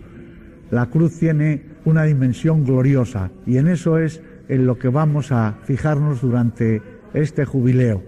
[0.69, 5.59] La cruz tiene una dimensión gloriosa y en eso es en lo que vamos a
[5.63, 6.81] fijarnos durante
[7.13, 8.03] este jubileo.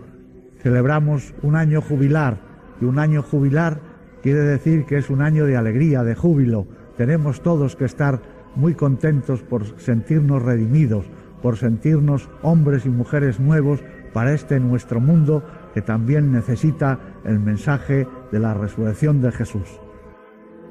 [0.62, 2.42] Celebramos un año jubilar
[2.82, 3.80] y un año jubilar
[4.22, 6.83] quiere decir que es un año de alegría, de júbilo.
[6.98, 8.22] Tenemos todos que estar
[8.56, 11.06] muy contentos por sentirnos redimidos,
[11.42, 13.84] por sentirnos hombres y mujeres nuevos
[14.14, 19.83] para este nuestro mundo que también necesita el mensaje de la resurrección de Jesús.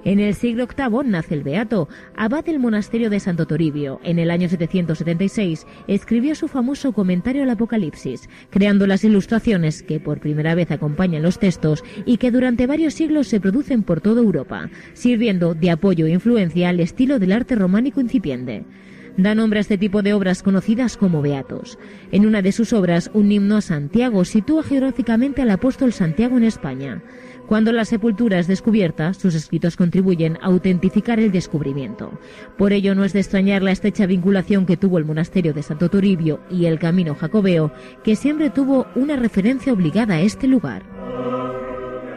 [0.04, 4.00] En el siglo VIII nace el Beato, abad del monasterio de Santo Toribio.
[4.02, 10.18] En el año 776 escribió su famoso comentario al Apocalipsis, creando las ilustraciones que por
[10.18, 14.70] primera vez acompañan los textos y que durante varios siglos se producen por toda Europa,
[14.92, 18.64] sirviendo de apoyo e influencia al estilo del arte románico incipiente
[19.16, 21.78] da nombre a este tipo de obras conocidas como beatos.
[22.12, 26.44] En una de sus obras, un himno a Santiago sitúa geográficamente al apóstol Santiago en
[26.44, 27.02] España.
[27.52, 32.18] Cuando la sepultura es descubierta, sus escritos contribuyen a autentificar el descubrimiento.
[32.56, 35.90] Por ello no es de extrañar la estrecha vinculación que tuvo el monasterio de Santo
[35.90, 37.70] Toribio y el camino jacobeo,
[38.04, 40.82] que siempre tuvo una referencia obligada a este lugar.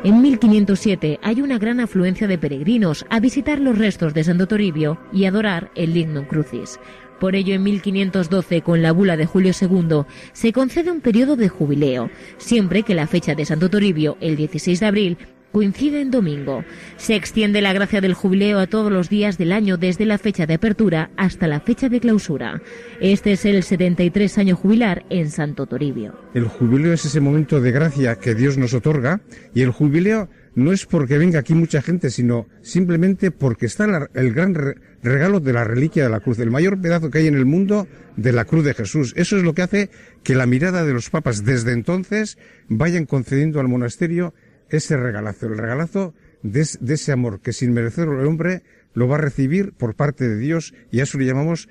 [0.06, 5.00] En 1507 hay una gran afluencia de peregrinos a visitar los restos de Santo Toribio
[5.12, 6.80] y adorar el Lignum Crucis.
[7.20, 10.04] Por ello, en 1512, con la bula de Julio II,
[10.34, 14.80] se concede un periodo de jubileo, siempre que la fecha de Santo Toribio, el 16
[14.80, 15.18] de abril,
[15.56, 16.66] coincide en domingo.
[16.98, 20.46] Se extiende la gracia del jubileo a todos los días del año desde la fecha
[20.46, 22.62] de apertura hasta la fecha de clausura.
[23.00, 26.14] Este es el 73 año jubilar en Santo Toribio.
[26.34, 29.22] El jubileo es ese momento de gracia que Dios nos otorga
[29.54, 34.34] y el jubileo no es porque venga aquí mucha gente, sino simplemente porque está el
[34.34, 37.36] gran re, regalo de la reliquia de la cruz, el mayor pedazo que hay en
[37.36, 39.14] el mundo de la cruz de Jesús.
[39.18, 39.90] Eso es lo que hace
[40.24, 42.38] que la mirada de los papas desde entonces
[42.70, 44.34] vayan concediendo al monasterio
[44.70, 49.16] ese regalazo, el regalazo de, de, ese amor que sin merecerlo el hombre lo va
[49.16, 51.68] a recibir por parte de Dios y a eso le llamamos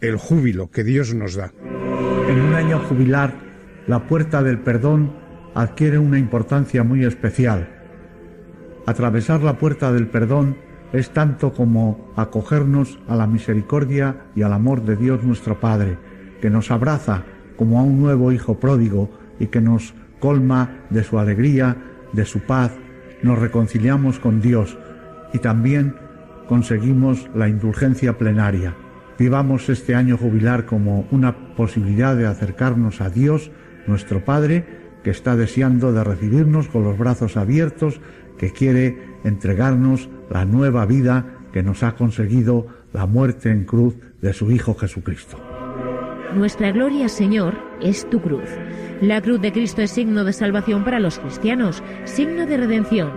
[0.00, 1.52] el júbilo que Dios nos da.
[2.28, 3.34] En un año jubilar,
[3.86, 5.14] la puerta del perdón
[5.54, 7.75] adquiere una importancia muy especial.
[8.86, 10.56] Atravesar la puerta del perdón
[10.92, 15.98] es tanto como acogernos a la misericordia y al amor de Dios nuestro Padre,
[16.40, 17.24] que nos abraza
[17.56, 19.10] como a un nuevo hijo pródigo
[19.40, 21.76] y que nos colma de su alegría
[22.12, 22.72] de su paz,
[23.22, 24.78] nos reconciliamos con Dios
[25.32, 25.96] y también
[26.48, 28.76] conseguimos la indulgencia plenaria.
[29.18, 33.50] Vivamos este año jubilar como una posibilidad de acercarnos a Dios,
[33.86, 34.64] nuestro Padre,
[35.02, 38.00] que está deseando de recibirnos con los brazos abiertos,
[38.38, 44.32] que quiere entregarnos la nueva vida que nos ha conseguido la muerte en cruz de
[44.32, 45.38] su Hijo Jesucristo.
[46.34, 48.50] Nuestra gloria, Señor, es tu cruz.
[49.00, 53.10] La cruz de Cristo es signo de salvación para los cristianos, signo de redención,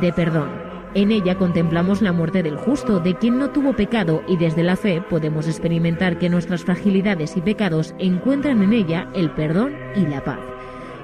[0.00, 0.48] de perdón.
[0.94, 4.76] En ella contemplamos la muerte del justo, de quien no tuvo pecado, y desde la
[4.76, 10.22] fe podemos experimentar que nuestras fragilidades y pecados encuentran en ella el perdón y la
[10.22, 10.53] paz.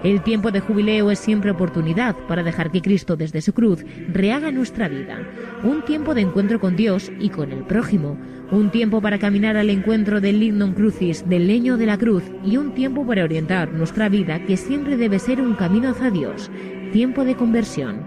[0.02, 4.50] El tiempo de jubileo es siempre oportunidad para dejar que Cristo desde su cruz rehaga
[4.50, 5.18] nuestra vida.
[5.62, 8.16] Un tiempo de encuentro con Dios y con el prójimo.
[8.50, 12.56] Un tiempo para caminar al encuentro del lignum crucis, del leño de la cruz, y
[12.56, 16.50] un tiempo para orientar nuestra vida que siempre debe ser un camino hacia Dios.
[16.92, 18.02] Tiempo de conversión.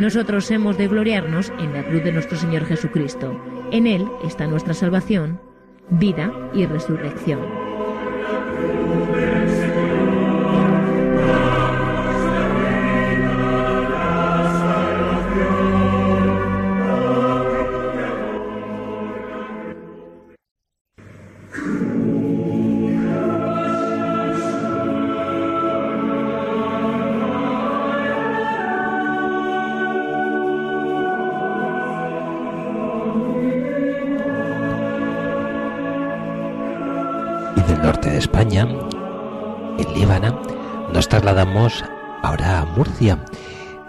[0.00, 3.38] Nosotros hemos de gloriarnos en la cruz de nuestro Señor Jesucristo.
[3.70, 5.38] En Él está nuestra salvación,
[5.90, 7.73] vida y resurrección.
[39.94, 40.40] Líbana,
[40.92, 41.84] nos trasladamos
[42.22, 43.24] ahora a Murcia,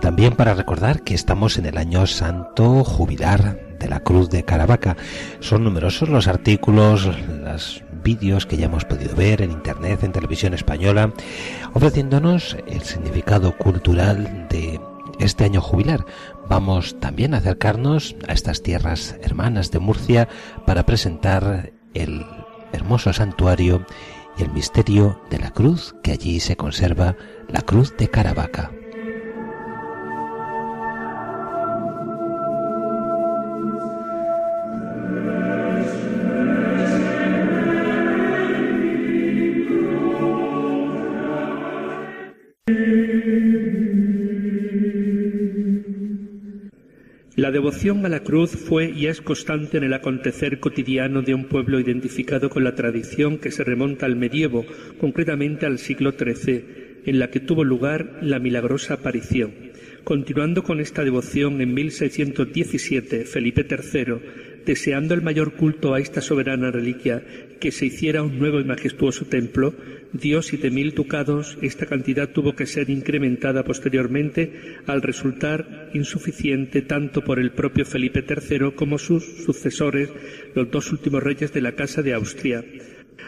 [0.02, 4.96] también para recordar que estamos en el año santo jubilar de la Cruz de Caravaca.
[5.40, 7.10] Son numerosos los artículos,
[7.44, 11.12] los vídeos que ya hemos podido ver en Internet, en televisión española,
[11.74, 14.80] ofreciéndonos el significado cultural de
[15.20, 16.06] este año jubilar.
[16.48, 20.28] Vamos también a acercarnos a estas tierras hermanas de Murcia
[20.66, 22.26] para presentar el
[22.74, 23.86] hermoso santuario
[24.38, 27.16] y el misterio de la cruz que allí se conserva,
[27.48, 28.72] la cruz de Caravaca.
[47.46, 51.46] La devoción a la cruz fue y es constante en el acontecer cotidiano de un
[51.46, 54.66] pueblo identificado con la tradición que se remonta al medievo,
[55.00, 59.52] concretamente al siglo XIII, en la que tuvo lugar la milagrosa aparición.
[60.04, 66.72] Continuando con esta devoción, en 1617, Felipe III deseando el mayor culto a esta soberana
[66.72, 67.24] reliquia,
[67.60, 69.74] que se hiciera un nuevo y majestuoso templo,
[70.12, 71.58] dio siete mil ducados.
[71.62, 78.24] Esta cantidad tuvo que ser incrementada posteriormente al resultar insuficiente tanto por el propio Felipe
[78.28, 80.10] III como sus sucesores,
[80.54, 82.64] los dos últimos reyes de la Casa de Austria.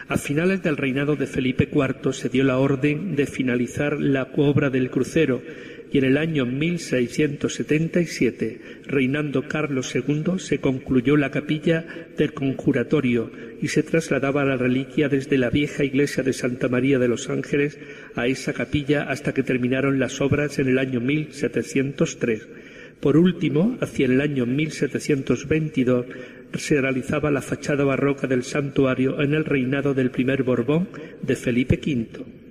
[0.08, 4.70] A finales del reinado de Felipe IV se dio la orden de finalizar la obra
[4.70, 5.42] del crucero
[5.90, 11.86] y en el año 1677, reinando Carlos II, se concluyó la capilla
[12.16, 13.30] del conjuratorio
[13.60, 17.78] y se trasladaba la reliquia desde la vieja iglesia de Santa María de los Ángeles
[18.14, 22.48] a esa capilla hasta que terminaron las obras en el año 1703.
[23.00, 26.06] Por último, hacia el año 1722,
[26.54, 30.88] se realizaba la fachada barroca del santuario en el reinado del primer Borbón
[31.22, 32.47] de Felipe V.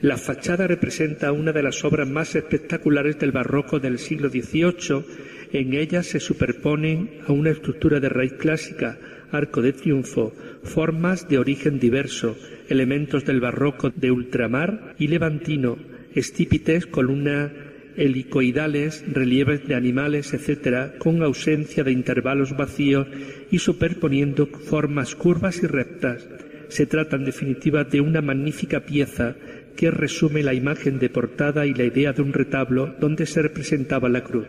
[0.00, 5.04] La fachada representa una de las obras más espectaculares del barroco del siglo XVIII.
[5.52, 8.96] En ella se superponen a una estructura de raíz clásica,
[9.32, 10.32] arco de triunfo,
[10.62, 12.36] formas de origen diverso,
[12.68, 15.78] elementos del barroco de ultramar y levantino,
[16.14, 17.50] estípites, columnas
[17.96, 23.08] helicoidales, relieves de animales, etc., con ausencia de intervalos vacíos
[23.50, 26.24] y superponiendo formas curvas y rectas.
[26.68, 29.34] Se trata, en definitiva, de una magnífica pieza
[29.78, 34.08] que resume la imagen de portada y la idea de un retablo donde se representaba
[34.08, 34.48] la cruz.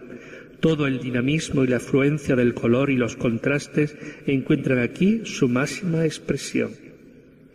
[0.60, 6.04] Todo el dinamismo y la afluencia del color y los contrastes encuentran aquí su máxima
[6.04, 6.89] expresión.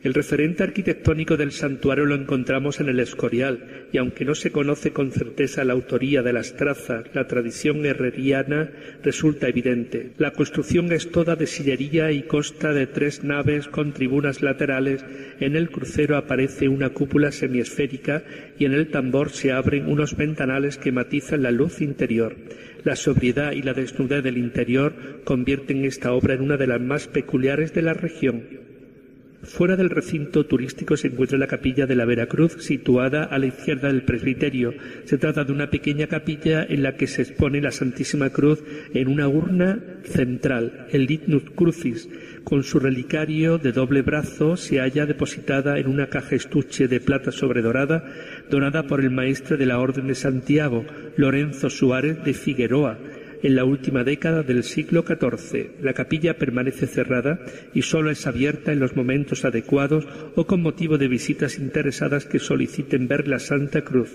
[0.05, 4.93] El referente arquitectónico del santuario lo encontramos en el Escorial, y aunque no se conoce
[4.93, 8.71] con certeza la autoría de las trazas, la tradición herreriana
[9.03, 10.11] resulta evidente.
[10.19, 15.03] La construcción es toda de sillería y consta de tres naves con tribunas laterales.
[15.41, 18.25] En el crucero aparece una cúpula semiesférica
[18.59, 22.37] y en el tambor se abren unos ventanales que matizan la luz interior.
[22.83, 27.09] La sobriedad y la desnudez del interior convierten esta obra en una de las más
[27.09, 28.74] peculiares de la región.
[29.45, 33.88] Fuera del recinto turístico se encuentra la capilla de la Veracruz, situada a la izquierda
[33.88, 34.74] del presbiterio.
[35.05, 38.62] Se trata de una pequeña capilla en la que se expone la Santísima Cruz
[38.95, 42.09] en una urna central, el Lignus Crucis.
[42.42, 47.30] Con su relicario de doble brazo se halla depositada en una caja estuche de plata
[47.30, 48.05] sobredorada,
[48.51, 50.84] donada por el maestre de la Orden de Santiago,
[51.16, 52.99] Lorenzo Suárez de Figueroa
[53.45, 55.82] en la última década del siglo XIV.
[55.82, 57.40] La capilla permanece cerrada
[57.74, 62.38] y solo es abierta en los momentos adecuados o con motivo de visitas interesadas que
[62.38, 64.11] soliciten ver la Santa Cruz.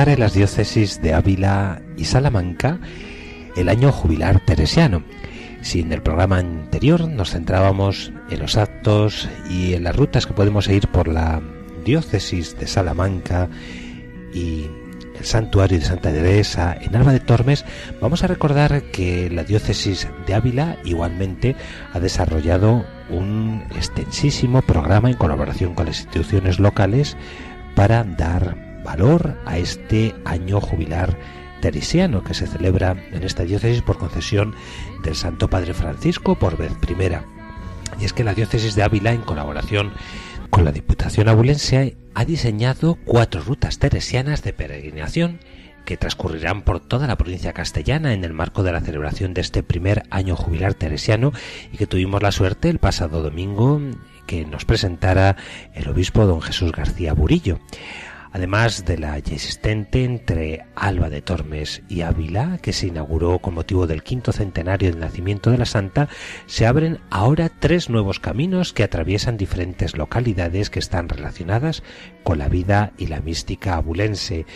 [0.00, 2.78] Comenzar en las diócesis de Ávila y Salamanca
[3.54, 5.02] el año jubilar teresiano.
[5.60, 10.32] Si en el programa anterior nos centrábamos en los actos y en las rutas que
[10.32, 11.42] podemos seguir por la
[11.84, 13.50] diócesis de Salamanca
[14.32, 14.70] y
[15.18, 17.66] el santuario de Santa Teresa en Alba de Tormes,
[18.00, 21.56] vamos a recordar que la diócesis de Ávila igualmente
[21.92, 27.18] ha desarrollado un extensísimo programa en colaboración con las instituciones locales
[27.74, 31.16] para dar valor a este año jubilar
[31.60, 34.56] teresiano que se celebra en esta diócesis por concesión
[35.04, 37.24] del Santo Padre Francisco por vez primera.
[38.00, 39.92] Y es que la diócesis de Ávila, en colaboración
[40.50, 45.38] con la Diputación Abulense, ha diseñado cuatro rutas teresianas de peregrinación
[45.84, 49.62] que transcurrirán por toda la provincia castellana en el marco de la celebración de este
[49.62, 51.32] primer año jubilar teresiano
[51.72, 53.80] y que tuvimos la suerte el pasado domingo
[54.26, 55.36] que nos presentara
[55.74, 57.60] el obispo don Jesús García Burillo.
[58.32, 63.54] Además de la ya existente entre Alba de Tormes y Ávila, que se inauguró con
[63.54, 66.08] motivo del quinto centenario del nacimiento de la Santa,
[66.46, 71.82] se abren ahora tres nuevos caminos que atraviesan diferentes localidades que están relacionadas
[72.22, 74.46] con la vida y la mística abulense.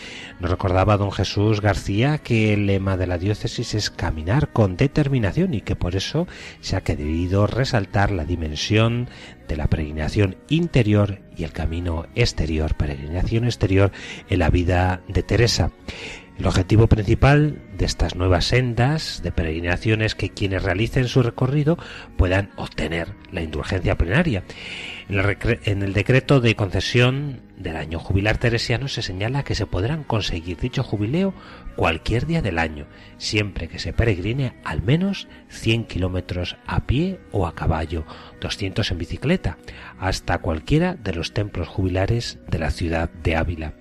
[0.41, 5.55] Nos recordaba don Jesús García que el lema de la diócesis es caminar con determinación
[5.55, 6.27] y que por eso
[6.61, 9.09] se ha querido resaltar la dimensión
[9.49, 13.93] de la peregrinación interior y el camino exterior, peregrinación exterior
[14.29, 15.71] en la vida de Teresa.
[16.39, 21.79] El objetivo principal de estas nuevas sendas de peregrinación es que quienes realicen su recorrido
[22.17, 24.43] puedan obtener la indulgencia plenaria.
[25.09, 29.67] En el, en el, decreto de concesión del año jubilar teresiano se señala que se
[29.67, 31.35] podrán conseguir dicho jubileo
[31.77, 32.87] cualquier día del año,
[33.18, 38.05] siempre que se peregrine al menos 100 kilómetros a pie o a caballo,
[38.41, 39.59] 200 en bicicleta,
[39.99, 43.75] hasta cualquiera de los templos jubilares de la ciudad de Ávila.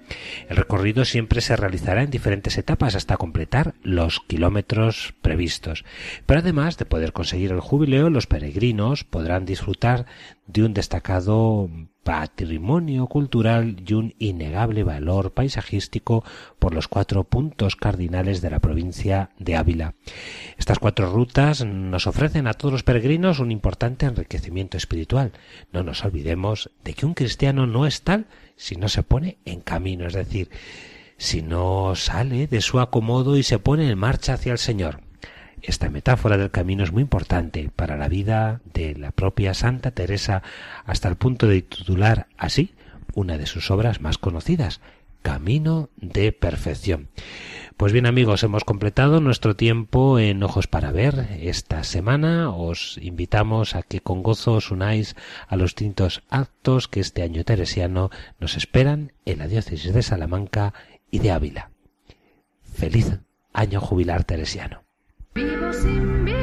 [0.50, 5.86] El recorrido siempre se realizará en diferentes etapas hasta completar los kilómetros previstos.
[6.26, 10.06] Pero además de poder conseguir el jubileo, los peregrinos podrán disfrutar
[10.48, 11.70] de un destacado
[12.04, 16.24] patrimonio cultural y un innegable valor paisajístico
[16.60, 19.95] por los cuatro puntos cardinales de la provincia de Ávila.
[20.58, 25.32] Estas cuatro rutas nos ofrecen a todos los peregrinos un importante enriquecimiento espiritual.
[25.72, 29.62] No nos olvidemos de que un cristiano no es tal si no se pone en
[29.62, 30.49] camino, es decir,
[31.18, 34.99] si no sale de su acomodo y se pone en marcha hacia el Señor.
[35.64, 40.43] Esta metáfora del camino es muy importante para la vida de la propia Santa Teresa
[40.86, 42.74] hasta el punto de titular así
[43.16, 44.82] una de sus obras más conocidas,
[45.22, 47.07] Camino de Perfección.
[47.78, 52.49] Pues bien amigos, hemos completado nuestro tiempo en Ojos para Ver esta semana.
[52.49, 55.16] Os invitamos a que con gozo os unáis
[55.47, 60.74] a los distintos actos que este año teresiano nos esperan en la diócesis de Salamanca
[61.09, 61.72] y de Ávila.
[62.64, 63.20] Feliz
[63.53, 64.83] año jubilar teresiano.
[65.36, 66.43] Vivo sin vivir